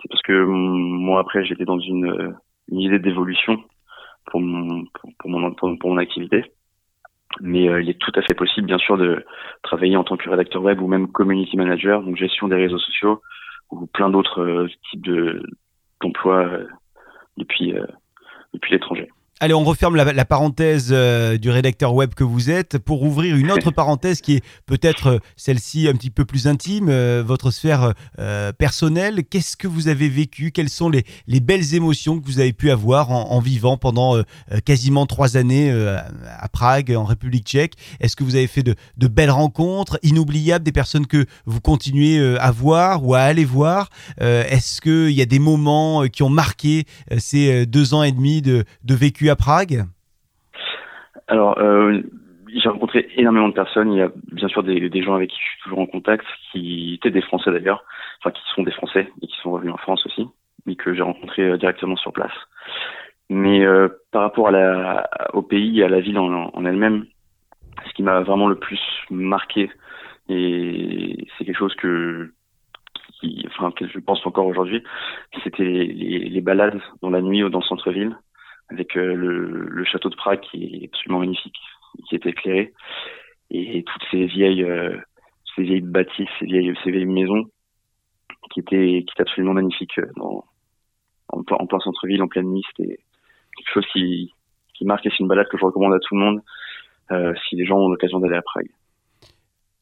c'est 0.00 0.08
parce 0.10 0.22
que 0.22 0.32
mm, 0.32 1.04
moi 1.04 1.20
après 1.20 1.44
j'étais 1.44 1.64
dans 1.64 1.78
une 1.78 2.34
idée 2.68 2.98
d'évolution 2.98 3.62
pour 4.26 4.40
mon 4.40 4.84
pour, 5.18 5.30
mon 5.30 5.52
pour, 5.54 5.78
pour 5.78 5.90
mon 5.90 5.98
activité. 5.98 6.44
Mais 7.40 7.68
euh, 7.68 7.80
il 7.80 7.88
est 7.88 7.98
tout 7.98 8.12
à 8.14 8.22
fait 8.22 8.34
possible, 8.34 8.66
bien 8.66 8.78
sûr, 8.78 8.98
de 8.98 9.24
travailler 9.62 9.96
en 9.96 10.04
tant 10.04 10.16
que 10.16 10.28
rédacteur 10.28 10.62
web 10.62 10.80
ou 10.80 10.86
même 10.86 11.10
community 11.10 11.56
manager, 11.56 12.02
donc 12.02 12.16
gestion 12.16 12.48
des 12.48 12.56
réseaux 12.56 12.78
sociaux 12.78 13.22
ou 13.70 13.86
plein 13.86 14.10
d'autres 14.10 14.42
euh, 14.42 14.68
types 14.90 15.04
de 15.04 15.42
d'emplois 16.00 16.46
euh, 16.46 16.66
depuis 17.38 17.74
euh, 17.74 17.86
depuis 18.52 18.72
l'étranger. 18.72 19.10
Allez, 19.42 19.54
on 19.54 19.64
referme 19.64 19.96
la, 19.96 20.12
la 20.12 20.24
parenthèse 20.24 20.90
euh, 20.92 21.36
du 21.36 21.50
rédacteur 21.50 21.94
web 21.94 22.14
que 22.14 22.22
vous 22.22 22.48
êtes 22.48 22.78
pour 22.78 23.02
ouvrir 23.02 23.34
une 23.34 23.50
autre 23.50 23.70
parenthèse 23.72 24.20
qui 24.20 24.34
est 24.34 24.44
peut-être 24.66 25.06
euh, 25.08 25.18
celle-ci 25.34 25.88
un 25.88 25.94
petit 25.94 26.10
peu 26.10 26.24
plus 26.24 26.46
intime, 26.46 26.86
euh, 26.88 27.24
votre 27.26 27.50
sphère 27.50 27.92
euh, 28.20 28.52
personnelle. 28.52 29.24
Qu'est-ce 29.28 29.56
que 29.56 29.66
vous 29.66 29.88
avez 29.88 30.08
vécu? 30.08 30.52
Quelles 30.52 30.68
sont 30.68 30.88
les, 30.88 31.04
les 31.26 31.40
belles 31.40 31.74
émotions 31.74 32.20
que 32.20 32.24
vous 32.24 32.38
avez 32.38 32.52
pu 32.52 32.70
avoir 32.70 33.10
en, 33.10 33.32
en 33.32 33.40
vivant 33.40 33.76
pendant 33.76 34.22
quasiment 34.64 35.06
trois 35.06 35.36
années 35.36 35.72
à 35.72 36.48
Prague, 36.48 36.92
en 36.92 37.02
République 37.02 37.44
tchèque? 37.44 37.74
Est-ce 37.98 38.14
que 38.14 38.22
vous 38.22 38.36
avez 38.36 38.46
fait 38.46 38.62
de, 38.62 38.76
de 38.96 39.08
belles 39.08 39.32
rencontres 39.32 39.98
inoubliables, 40.04 40.64
des 40.64 40.70
personnes 40.70 41.08
que 41.08 41.26
vous 41.46 41.60
continuez 41.60 42.36
à 42.38 42.52
voir 42.52 43.04
ou 43.04 43.16
à 43.16 43.22
aller 43.22 43.44
voir? 43.44 43.88
Est-ce 44.20 44.80
qu'il 44.80 45.10
y 45.10 45.22
a 45.22 45.26
des 45.26 45.40
moments 45.40 46.06
qui 46.06 46.22
ont 46.22 46.30
marqué 46.30 46.84
ces 47.18 47.66
deux 47.66 47.92
ans 47.92 48.04
et 48.04 48.12
demi 48.12 48.40
de, 48.40 48.64
de 48.84 48.94
vécu 48.94 49.31
à 49.32 49.36
Prague 49.36 49.84
Alors, 51.26 51.58
euh, 51.58 52.02
j'ai 52.54 52.68
rencontré 52.68 53.08
énormément 53.16 53.48
de 53.48 53.54
personnes. 53.54 53.90
Il 53.90 53.98
y 53.98 54.02
a 54.02 54.10
bien 54.30 54.48
sûr 54.48 54.62
des, 54.62 55.02
gens 55.02 55.14
avec 55.14 55.30
qui 55.30 55.38
je 55.40 55.50
suis 55.52 55.62
toujours 55.62 55.78
en 55.78 55.86
contact, 55.86 56.26
qui 56.50 56.94
étaient 56.94 57.10
des 57.10 57.22
Français 57.22 57.50
d'ailleurs, 57.50 57.82
enfin 58.20 58.30
qui 58.30 58.42
sont 58.54 58.62
des 58.62 58.72
Français 58.72 59.10
et 59.22 59.26
qui 59.26 59.36
sont 59.42 59.52
revenus 59.52 59.72
en 59.72 59.78
France 59.78 60.04
aussi, 60.04 60.28
mais 60.66 60.76
que 60.76 60.92
j'ai 60.92 61.00
rencontrés 61.00 61.48
euh, 61.48 61.56
directement 61.56 61.96
sur 61.96 62.12
place. 62.12 62.32
Mais 63.30 63.64
euh, 63.64 63.88
par 64.10 64.20
rapport 64.20 64.48
à 64.48 64.50
la, 64.50 65.08
au 65.32 65.40
pays, 65.40 65.82
à 65.82 65.88
la 65.88 66.00
ville 66.00 66.18
en, 66.18 66.64
elle-même, 66.66 67.06
ce 67.88 67.92
qui 67.94 68.02
m'a 68.02 68.20
vraiment 68.20 68.48
le 68.48 68.56
plus 68.56 68.80
marqué, 69.08 69.70
et 70.28 71.26
c'est 71.38 71.46
quelque 71.46 71.58
chose 71.58 71.74
que, 71.76 72.34
enfin, 73.46 73.70
que 73.70 73.88
je 73.88 73.98
pense 73.98 74.26
encore 74.26 74.46
aujourd'hui, 74.46 74.82
c'était 75.42 75.64
les, 75.64 76.18
les 76.28 76.40
balades 76.42 76.82
dans 77.00 77.08
la 77.08 77.22
nuit 77.22 77.42
ou 77.42 77.48
dans 77.48 77.60
le 77.60 77.64
centre-ville 77.64 78.14
avec 78.72 78.96
euh, 78.96 79.14
le, 79.14 79.84
château 79.84 80.08
de 80.08 80.16
Prague 80.16 80.40
qui 80.40 80.64
est 80.64 80.88
absolument 80.92 81.20
magnifique, 81.20 81.56
qui 82.08 82.14
est 82.14 82.26
éclairé, 82.26 82.72
et 83.50 83.84
toutes 83.84 84.02
ces 84.10 84.26
vieilles, 84.26 84.64
euh, 84.64 84.96
ces 85.54 85.62
vieilles 85.62 85.82
bâtisses, 85.82 86.28
ces 86.38 86.46
vieilles, 86.46 86.74
ces 86.82 86.90
vieilles 86.90 87.06
maisons 87.06 87.44
qui 88.52 88.60
étaient, 88.60 89.04
absolument 89.18 89.54
magnifiques 89.54 89.98
euh, 89.98 90.10
en, 91.28 91.42
plein- 91.42 91.56
en 91.58 91.66
plein 91.66 91.80
centre-ville, 91.80 92.22
en 92.22 92.28
pleine 92.28 92.46
nuit. 92.46 92.62
C'était 92.74 92.98
quelque 93.56 93.72
chose 93.74 93.86
qui, 93.92 94.32
marque 94.84 95.06
et 95.06 95.10
c'est 95.10 95.20
une 95.20 95.28
balade 95.28 95.46
que 95.48 95.56
je 95.58 95.64
recommande 95.64 95.94
à 95.94 96.00
tout 96.00 96.16
le 96.16 96.20
monde 96.20 96.42
si 97.46 97.54
les 97.54 97.64
gens 97.66 97.76
ont 97.76 97.88
l'occasion 97.88 98.18
d'aller 98.18 98.34
à 98.34 98.42
Prague. 98.42 98.70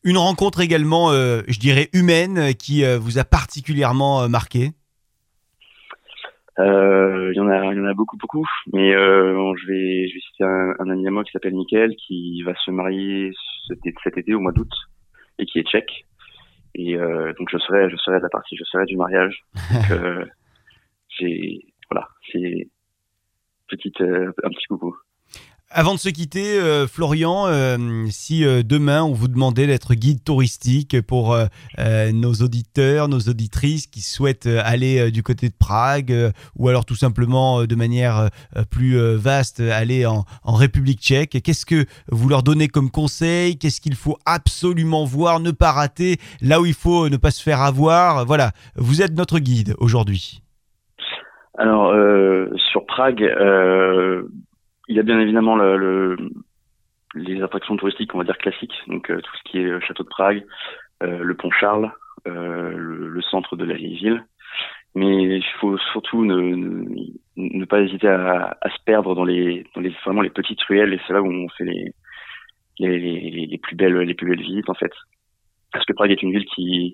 Une 0.04 0.18
rencontre 0.18 0.60
également, 0.60 1.10
je 1.12 1.58
dirais, 1.58 1.88
humaine 1.94 2.54
qui 2.54 2.82
vous 2.98 3.18
a 3.18 3.24
particulièrement 3.24 4.28
marqué? 4.28 4.72
Il 6.66 7.36
y 7.36 7.40
en 7.40 7.48
a, 7.48 7.72
il 7.72 7.76
y 7.76 7.80
en 7.80 7.84
a 7.84 7.94
beaucoup, 7.94 8.16
beaucoup. 8.16 8.46
Mais 8.72 8.94
euh, 8.94 9.34
bon, 9.34 9.54
je 9.56 9.66
vais, 9.66 10.08
je 10.08 10.14
vais 10.14 10.20
citer 10.20 10.44
un, 10.44 10.74
un 10.78 10.90
ami 10.90 11.06
à 11.06 11.10
moi 11.10 11.24
qui 11.24 11.32
s'appelle 11.32 11.54
Mickaël, 11.54 11.94
qui 11.96 12.42
va 12.42 12.54
se 12.64 12.70
marier 12.70 13.32
cet, 13.68 13.78
cet 14.02 14.18
été 14.18 14.34
au 14.34 14.40
mois 14.40 14.52
d'août 14.52 14.72
et 15.38 15.46
qui 15.46 15.58
est 15.58 15.66
tchèque. 15.66 16.06
Et 16.74 16.96
euh, 16.96 17.32
donc 17.38 17.48
je 17.50 17.58
serai, 17.58 17.90
je 17.90 17.96
serai 17.96 18.18
de 18.18 18.22
la 18.22 18.28
partie, 18.28 18.56
je 18.56 18.64
serai 18.64 18.84
du 18.86 18.96
mariage. 18.96 19.42
Donc 19.72 19.90
euh, 19.90 20.24
j'ai, 21.08 21.60
voilà, 21.90 22.08
c'est 22.30 22.68
petite, 23.68 24.00
euh, 24.00 24.32
un 24.44 24.48
petit 24.50 24.66
coucou. 24.68 24.96
Avant 25.72 25.94
de 25.94 26.00
se 26.00 26.08
quitter, 26.08 26.58
euh, 26.58 26.88
Florian, 26.88 27.46
euh, 27.46 27.76
si 28.08 28.44
euh, 28.44 28.64
demain 28.64 29.04
on 29.04 29.12
vous 29.12 29.28
demandait 29.28 29.68
d'être 29.68 29.94
guide 29.94 30.24
touristique 30.24 31.00
pour 31.00 31.36
nos 32.12 32.32
auditeurs, 32.32 33.06
nos 33.06 33.20
auditrices 33.20 33.86
qui 33.86 34.00
souhaitent 34.00 34.48
aller 34.48 35.12
du 35.12 35.22
côté 35.22 35.48
de 35.48 35.54
Prague 35.56 36.12
ou 36.56 36.68
alors 36.68 36.84
tout 36.84 36.96
simplement 36.96 37.64
de 37.64 37.74
manière 37.76 38.30
plus 38.70 38.98
vaste 39.16 39.60
aller 39.60 40.06
en, 40.06 40.24
en 40.42 40.54
République 40.54 41.00
tchèque, 41.00 41.40
qu'est-ce 41.42 41.64
que 41.64 41.84
vous 42.08 42.28
leur 42.28 42.42
donnez 42.42 42.66
comme 42.66 42.90
conseil? 42.90 43.56
Qu'est-ce 43.56 43.80
qu'il 43.80 43.94
faut 43.94 44.18
absolument 44.26 45.04
voir, 45.04 45.38
ne 45.38 45.52
pas 45.52 45.70
rater, 45.70 46.16
là 46.42 46.60
où 46.60 46.66
il 46.66 46.74
faut 46.74 47.08
ne 47.08 47.16
pas 47.16 47.30
se 47.30 47.42
faire 47.42 47.60
avoir? 47.60 48.26
Voilà, 48.26 48.50
vous 48.74 49.02
êtes 49.02 49.14
notre 49.14 49.38
guide 49.38 49.74
aujourd'hui. 49.78 50.42
Alors, 51.56 51.94
sur 52.72 52.84
Prague, 52.86 53.22
il 54.90 54.96
y 54.96 54.98
a 55.00 55.04
bien 55.04 55.20
évidemment 55.20 55.54
le, 55.56 55.76
le- 55.76 56.16
les 57.14 57.42
attractions 57.42 57.76
touristiques, 57.76 58.14
on 58.14 58.18
va 58.18 58.24
dire 58.24 58.38
classiques, 58.38 58.74
donc 58.86 59.10
euh, 59.10 59.20
tout 59.20 59.36
ce 59.36 59.50
qui 59.50 59.58
est 59.58 59.62
le 59.62 59.80
château 59.80 60.02
de 60.02 60.08
Prague, 60.08 60.44
euh, 61.02 61.22
le 61.22 61.34
pont 61.34 61.50
Charles, 61.50 61.90
euh, 62.26 62.72
le, 62.76 63.22
centre 63.22 63.56
de 63.56 63.64
la 63.64 63.74
vieille 63.74 63.96
ville. 63.96 64.24
Mais 64.94 65.38
il 65.38 65.44
faut 65.60 65.78
surtout 65.92 66.24
ne, 66.24 67.64
pas 67.66 67.80
hésiter 67.80 68.08
à, 68.08 68.58
se 68.64 68.82
perdre 68.84 69.14
dans 69.14 69.24
les, 69.24 69.64
vraiment 70.04 70.22
les 70.22 70.30
petites 70.30 70.60
ruelles, 70.62 70.92
et 70.92 71.00
c'est 71.06 71.12
là 71.12 71.22
où 71.22 71.30
on 71.30 71.48
fait 71.50 71.64
les, 71.64 71.94
les 72.78 73.58
plus 73.58 73.76
belles 73.76 73.96
les 73.98 74.14
plus 74.14 74.28
belles 74.28 74.42
visites 74.42 74.68
en 74.68 74.74
fait. 74.74 74.92
Parce 75.72 75.84
que 75.84 75.92
Prague 75.92 76.10
est 76.10 76.22
une 76.22 76.32
ville 76.32 76.46
qui 76.46 76.92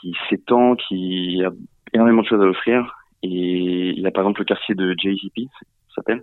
qui 0.00 0.14
s'étend, 0.28 0.76
qui 0.76 1.42
a 1.42 1.50
énormément 1.94 2.20
de 2.22 2.26
choses 2.26 2.42
à 2.42 2.46
offrir. 2.46 2.94
Et 3.22 3.90
il 3.90 4.00
y 4.00 4.06
a 4.06 4.10
par 4.10 4.24
exemple 4.24 4.40
le 4.42 4.44
quartier 4.44 4.74
de 4.74 4.94
JCP, 4.98 5.48
ça 5.58 5.94
s'appelle, 5.96 6.22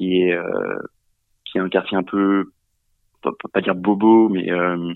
qui 0.00 0.22
est 0.22 0.32
euh, 0.32 0.78
qui 1.44 1.58
est 1.58 1.60
un 1.60 1.68
quartier 1.68 1.96
un 1.96 2.02
peu 2.02 2.50
pas, 3.22 3.32
pas- 3.52 3.60
dire 3.60 3.74
bobo, 3.74 4.30
mais 4.30 4.50
euh, 4.50 4.94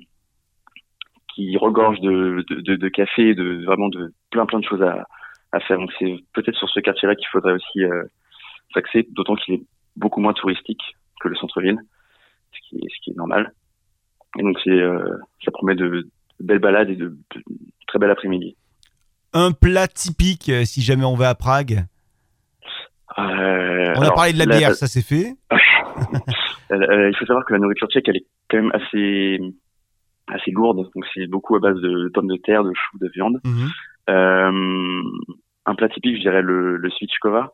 qui 1.35 1.57
regorge 1.59 2.01
de 2.01 2.43
de, 2.49 2.61
de, 2.63 2.77
de 2.77 3.65
vraiment 3.67 3.91
de 3.91 4.15
plein 4.31 4.47
plein 4.47 4.61
de 4.61 4.65
choses 4.65 4.83
à 4.83 5.05
à 5.53 5.61
faire. 5.61 5.79
Donc 5.79 5.93
c'est 5.99 6.17
peut-être 6.33 6.57
sur 6.57 6.69
ce 6.71 6.81
quartier-là 6.81 7.15
qu'il 7.17 7.27
faudrait 7.31 7.53
aussi 7.53 7.85
euh, 7.85 8.05
s'axer, 8.73 9.07
d'autant 9.11 9.37
qu'il 9.37 9.55
est 9.55 9.63
beaucoup 9.97 10.21
moins 10.21 10.33
touristique 10.33 10.83
que 11.21 11.29
le 11.29 11.37
centre-ville, 11.37 11.79
ce 12.53 12.59
qui 12.69 12.77
est 12.77 12.89
ce 12.89 13.05
qui 13.05 13.11
est 13.11 13.17
normal. 13.17 13.53
Et 14.39 14.43
donc 14.43 14.59
c'est 14.65 14.71
euh, 14.71 15.19
ça 15.45 15.51
promet 15.51 15.75
de, 15.75 16.09
belles 16.41 16.61
balades 16.61 16.89
et 16.89 16.97
de, 16.97 17.09
de 17.09 17.45
très 17.87 17.99
belles 17.99 18.11
après-midi. 18.11 18.57
Un 19.35 19.53
plat 19.53 19.87
typique 19.87 20.51
si 20.65 20.81
jamais 20.81 21.05
on 21.05 21.15
va 21.15 21.29
à 21.29 21.35
Prague? 21.35 21.85
On 23.97 24.01
a 24.01 24.05
alors, 24.05 24.15
parlé 24.15 24.33
de 24.33 24.39
la 24.39 24.47
bière, 24.47 24.75
ça 24.75 24.87
c'est 24.87 25.03
fait. 25.03 25.35
Euh, 26.73 26.77
euh, 26.77 27.11
il 27.11 27.17
faut 27.17 27.27
savoir 27.27 27.45
que 27.45 27.53
la 27.53 27.59
nourriture 27.59 27.89
tchèque, 27.89 28.09
elle 28.09 28.17
est 28.17 28.27
quand 28.49 28.57
même 28.57 28.73
assez 28.73 29.39
assez 30.29 30.51
lourde. 30.51 30.89
Donc 30.95 31.05
c'est 31.13 31.27
beaucoup 31.27 31.55
à 31.57 31.61
base 31.61 31.79
de 31.79 32.11
pommes 32.13 32.27
de 32.27 32.37
terre, 32.37 32.65
de 32.65 32.73
choux, 32.73 32.99
de 32.99 33.09
viande. 33.15 33.39
Mhm. 33.45 33.69
Euh, 34.09 35.03
un 35.67 35.75
plat 35.75 35.89
typique, 35.91 36.17
je 36.17 36.23
dirais 36.23 36.41
le, 36.43 36.79
le 36.79 36.91
svichkova. 36.91 37.53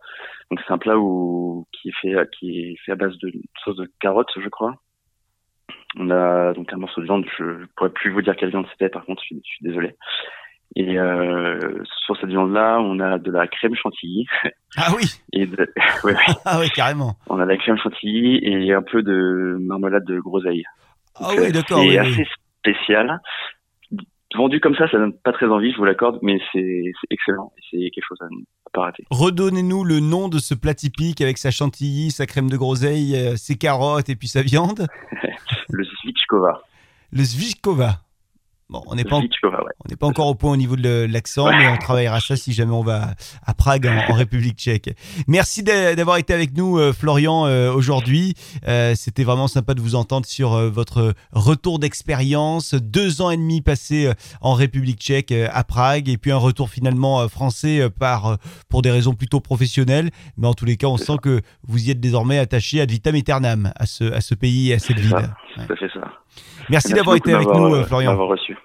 Donc 0.51 0.61
c'est 0.65 0.73
un 0.73 0.79
plat 0.79 0.97
où, 0.97 1.67
qui 1.73 1.89
est 1.89 1.95
fait 2.01 2.31
qui 2.39 2.61
est 2.61 2.77
fait 2.85 2.93
à 2.93 2.97
base 2.97 3.19
de 3.19 3.33
sauce 3.65 3.77
de 3.77 3.91
carottes, 4.01 4.31
je 4.37 4.49
crois. 4.49 4.77
On 5.97 6.09
a 6.11 6.53
donc 6.55 6.73
un 6.73 6.77
morceau 6.77 7.01
de 7.01 7.07
viande. 7.07 7.27
Je, 7.37 7.61
je 7.61 7.67
pourrais 7.77 7.91
plus 7.91 8.11
vous 8.11 8.23
dire 8.23 8.37
quelle 8.37 8.51
viande 8.51 8.67
c'était. 8.71 8.89
Par 8.89 9.05
contre, 9.05 9.23
je 9.23 9.27
suis, 9.27 9.43
je 9.45 9.51
suis 9.51 9.65
désolé. 9.65 9.97
Et 10.77 10.99
euh, 10.99 11.59
sur 12.05 12.17
cette 12.19 12.29
viande-là, 12.29 12.79
on 12.81 13.01
a 13.01 13.19
de 13.19 13.31
la 13.33 13.49
crème 13.49 13.75
chantilly 13.75 14.27
Ah 14.77 14.93
oui, 14.97 15.05
et 15.33 15.47
de, 15.47 15.57
ouais, 16.05 16.15
ouais. 16.15 16.35
ah 16.45 16.59
oui, 16.61 16.69
carrément. 16.71 17.17
on 17.29 17.39
a 17.41 17.45
de 17.45 17.51
la 17.51 17.57
crème 17.57 17.77
chantilly 17.79 18.39
et 18.43 18.73
un 18.73 18.83
peu 18.83 19.03
de 19.03 19.57
marmelade 19.61 20.05
de 20.05 20.21
groseille. 20.21 20.63
Ah 21.17 21.31
Donc, 21.31 21.39
oui, 21.41 21.47
euh, 21.49 21.51
d'accord. 21.53 21.79
C'est 21.81 21.89
oui, 21.89 21.99
oui. 21.99 21.99
assez 21.99 22.27
spécial. 22.61 23.21
Vendu 24.37 24.61
comme 24.61 24.77
ça, 24.77 24.89
ça 24.89 24.97
donne 24.97 25.13
pas 25.13 25.33
très 25.33 25.47
envie, 25.47 25.73
je 25.73 25.77
vous 25.77 25.85
l'accorde, 25.85 26.21
mais 26.23 26.39
c'est 26.53 26.85
excellent. 27.11 27.53
et 27.59 27.63
C'est 27.69 27.91
quelque 27.91 28.05
chose 28.07 28.19
à 28.21 28.27
ne 28.31 28.45
pas 28.73 28.83
rater. 28.83 29.03
Redonnez-nous 29.11 29.83
le 29.83 29.99
nom 29.99 30.29
de 30.29 30.39
ce 30.39 30.55
plat 30.55 30.73
typique 30.75 31.21
avec 31.21 31.37
sa 31.37 31.51
chantilly, 31.51 32.13
sa 32.13 32.27
crème 32.27 32.49
de 32.49 32.57
groseille, 32.57 33.17
euh, 33.17 33.35
ses 33.35 33.59
carottes 33.59 34.09
et 34.09 34.15
puis 34.15 34.29
sa 34.29 34.43
viande. 34.43 34.87
Le 35.71 35.83
Svichkova. 36.01 36.63
Le 37.11 37.25
Zvichkova. 37.25 38.03
Bon, 38.71 38.83
on 38.87 38.95
n'est 38.95 39.03
pas, 39.05 39.17
en- 39.17 39.21
ouais. 39.23 39.27
n'est 39.91 39.97
pas 39.97 40.07
encore 40.07 40.29
au 40.29 40.35
point 40.37 40.53
au 40.53 40.57
niveau 40.57 40.77
de 40.77 41.07
l'accent, 41.11 41.47
mais 41.51 41.67
on 41.67 41.77
travaillera 41.77 42.21
ça 42.21 42.37
si 42.37 42.53
jamais 42.53 42.73
on 42.73 42.83
va 42.85 43.15
à 43.45 43.53
Prague 43.53 43.87
en, 43.87 44.13
en 44.13 44.15
République 44.17 44.57
tchèque. 44.59 44.97
Merci 45.27 45.65
d'a- 45.65 45.97
d'avoir 45.97 46.19
été 46.19 46.33
avec 46.33 46.57
nous, 46.57 46.79
euh, 46.79 46.93
Florian, 46.93 47.47
euh, 47.47 47.73
aujourd'hui. 47.73 48.35
Euh, 48.69 48.95
C'était 48.95 49.25
vraiment 49.25 49.49
sympa 49.49 49.75
de 49.75 49.81
vous 49.81 49.97
entendre 49.97 50.25
sur 50.27 50.51
votre 50.71 51.15
retour 51.33 51.81
d'expérience. 51.81 52.75
Deux 52.75 53.21
ans 53.23 53.31
et 53.31 53.37
demi 53.37 53.61
passés 53.61 54.13
en 54.41 54.55
République 54.55 55.01
tchèque, 55.01 55.33
à 55.33 55.65
Prague, 55.65 56.09
et 56.09 56.17
puis 56.17 56.31
un 56.31 56.37
retour 56.37 56.71
finalement 56.71 57.29
français 57.29 57.89
par, 57.91 58.39
pour 58.69 58.83
des 58.83 58.91
raisons 58.93 59.15
plutôt 59.15 59.41
professionnelles. 59.41 60.11
Mais 60.37 60.47
en 60.47 60.55
tous 60.55 60.65
les 60.65 60.77
cas, 60.77 60.87
on 60.87 60.97
sent 60.97 61.17
que 61.21 61.41
vous 61.67 61.89
y 61.89 61.91
êtes 61.91 62.01
désormais 62.01 62.39
attaché 62.39 62.81
ad 62.81 62.91
vitam 62.91 63.15
aeternam 63.17 63.73
à 63.77 63.87
ce, 63.87 64.05
à 64.13 64.21
ce 64.21 64.35
pays 64.37 64.71
et 64.71 64.75
à 64.75 64.79
cette 64.79 64.99
ville. 65.01 65.11
ça. 65.11 65.17
Ouais. 65.57 65.67
Ça 65.69 65.77
fait 65.77 65.89
ça. 65.93 66.01
Merci 66.69 66.89
Merci 66.89 66.93
d'avoir 66.95 67.17
été 67.17 67.33
avec 67.35 67.49
nous, 67.49 67.83
Florian. 67.85 68.17
reçu. 68.27 68.57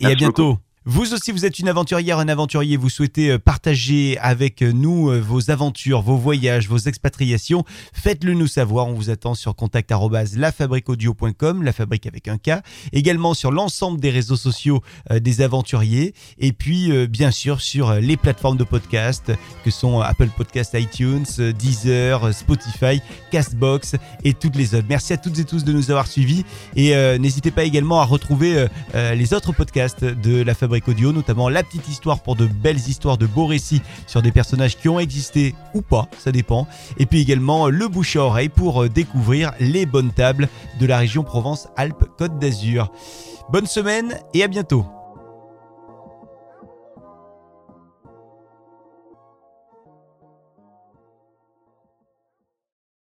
Et 0.00 0.06
à 0.06 0.14
bientôt. 0.14 0.58
Vous 0.84 1.14
aussi, 1.14 1.30
vous 1.30 1.46
êtes 1.46 1.60
une 1.60 1.68
aventurière, 1.68 2.18
un 2.18 2.26
aventurier. 2.26 2.76
Vous 2.76 2.90
souhaitez 2.90 3.30
euh, 3.30 3.38
partager 3.38 4.18
avec 4.18 4.62
nous 4.62 5.10
euh, 5.10 5.20
vos 5.20 5.52
aventures, 5.52 6.02
vos 6.02 6.16
voyages, 6.16 6.68
vos 6.68 6.76
expatriations. 6.76 7.64
Faites-le 7.92 8.34
nous 8.34 8.48
savoir. 8.48 8.88
On 8.88 8.92
vous 8.92 9.08
attend 9.08 9.34
sur 9.34 9.54
contact 9.54 9.92
la 9.92 10.50
fabrique 10.50 10.88
avec 10.90 12.26
un 12.26 12.36
K. 12.36 12.62
Également 12.92 13.32
sur 13.32 13.52
l'ensemble 13.52 14.00
des 14.00 14.10
réseaux 14.10 14.34
sociaux 14.34 14.82
euh, 15.12 15.20
des 15.20 15.40
aventuriers. 15.40 16.14
Et 16.38 16.52
puis, 16.52 16.90
euh, 16.90 17.06
bien 17.06 17.30
sûr, 17.30 17.60
sur 17.60 17.90
euh, 17.90 18.00
les 18.00 18.16
plateformes 18.16 18.56
de 18.56 18.64
podcast 18.64 19.30
que 19.64 19.70
sont 19.70 20.00
euh, 20.00 20.02
Apple 20.02 20.30
Podcast, 20.36 20.74
iTunes, 20.74 21.26
euh, 21.38 21.52
Deezer, 21.52 22.24
euh, 22.24 22.32
Spotify, 22.32 23.00
Castbox 23.30 23.94
et 24.24 24.34
toutes 24.34 24.56
les 24.56 24.74
autres. 24.74 24.86
Merci 24.88 25.12
à 25.12 25.16
toutes 25.16 25.38
et 25.38 25.44
tous 25.44 25.62
de 25.62 25.72
nous 25.72 25.92
avoir 25.92 26.08
suivis. 26.08 26.44
Et 26.74 26.96
euh, 26.96 27.18
n'hésitez 27.18 27.52
pas 27.52 27.62
également 27.62 28.00
à 28.00 28.04
retrouver 28.04 28.56
euh, 28.56 28.66
euh, 28.96 29.14
les 29.14 29.32
autres 29.32 29.52
podcasts 29.52 30.04
de 30.04 30.42
la 30.42 30.54
Fabrique 30.54 30.71
Audio, 30.88 31.12
notamment 31.12 31.48
La 31.48 31.62
Petite 31.62 31.88
Histoire 31.88 32.20
pour 32.20 32.36
de 32.36 32.46
belles 32.46 32.76
histoires, 32.76 33.18
de 33.18 33.26
beaux 33.26 33.46
récits 33.46 33.82
sur 34.06 34.22
des 34.22 34.32
personnages 34.32 34.76
qui 34.76 34.88
ont 34.88 34.98
existé 34.98 35.54
ou 35.74 35.82
pas, 35.82 36.08
ça 36.18 36.32
dépend. 36.32 36.66
Et 36.98 37.06
puis 37.06 37.20
également 37.20 37.66
euh, 37.66 37.70
Le 37.70 37.88
Bouche 37.88 38.16
à 38.16 38.20
Oreille 38.20 38.48
pour 38.48 38.82
euh, 38.82 38.88
découvrir 38.88 39.52
les 39.60 39.86
bonnes 39.86 40.12
tables 40.12 40.48
de 40.80 40.86
la 40.86 40.98
région 40.98 41.22
Provence-Alpes-Côte 41.22 42.38
d'Azur. 42.38 42.90
Bonne 43.50 43.66
semaine 43.66 44.18
et 44.34 44.42
à 44.42 44.48
bientôt 44.48 44.86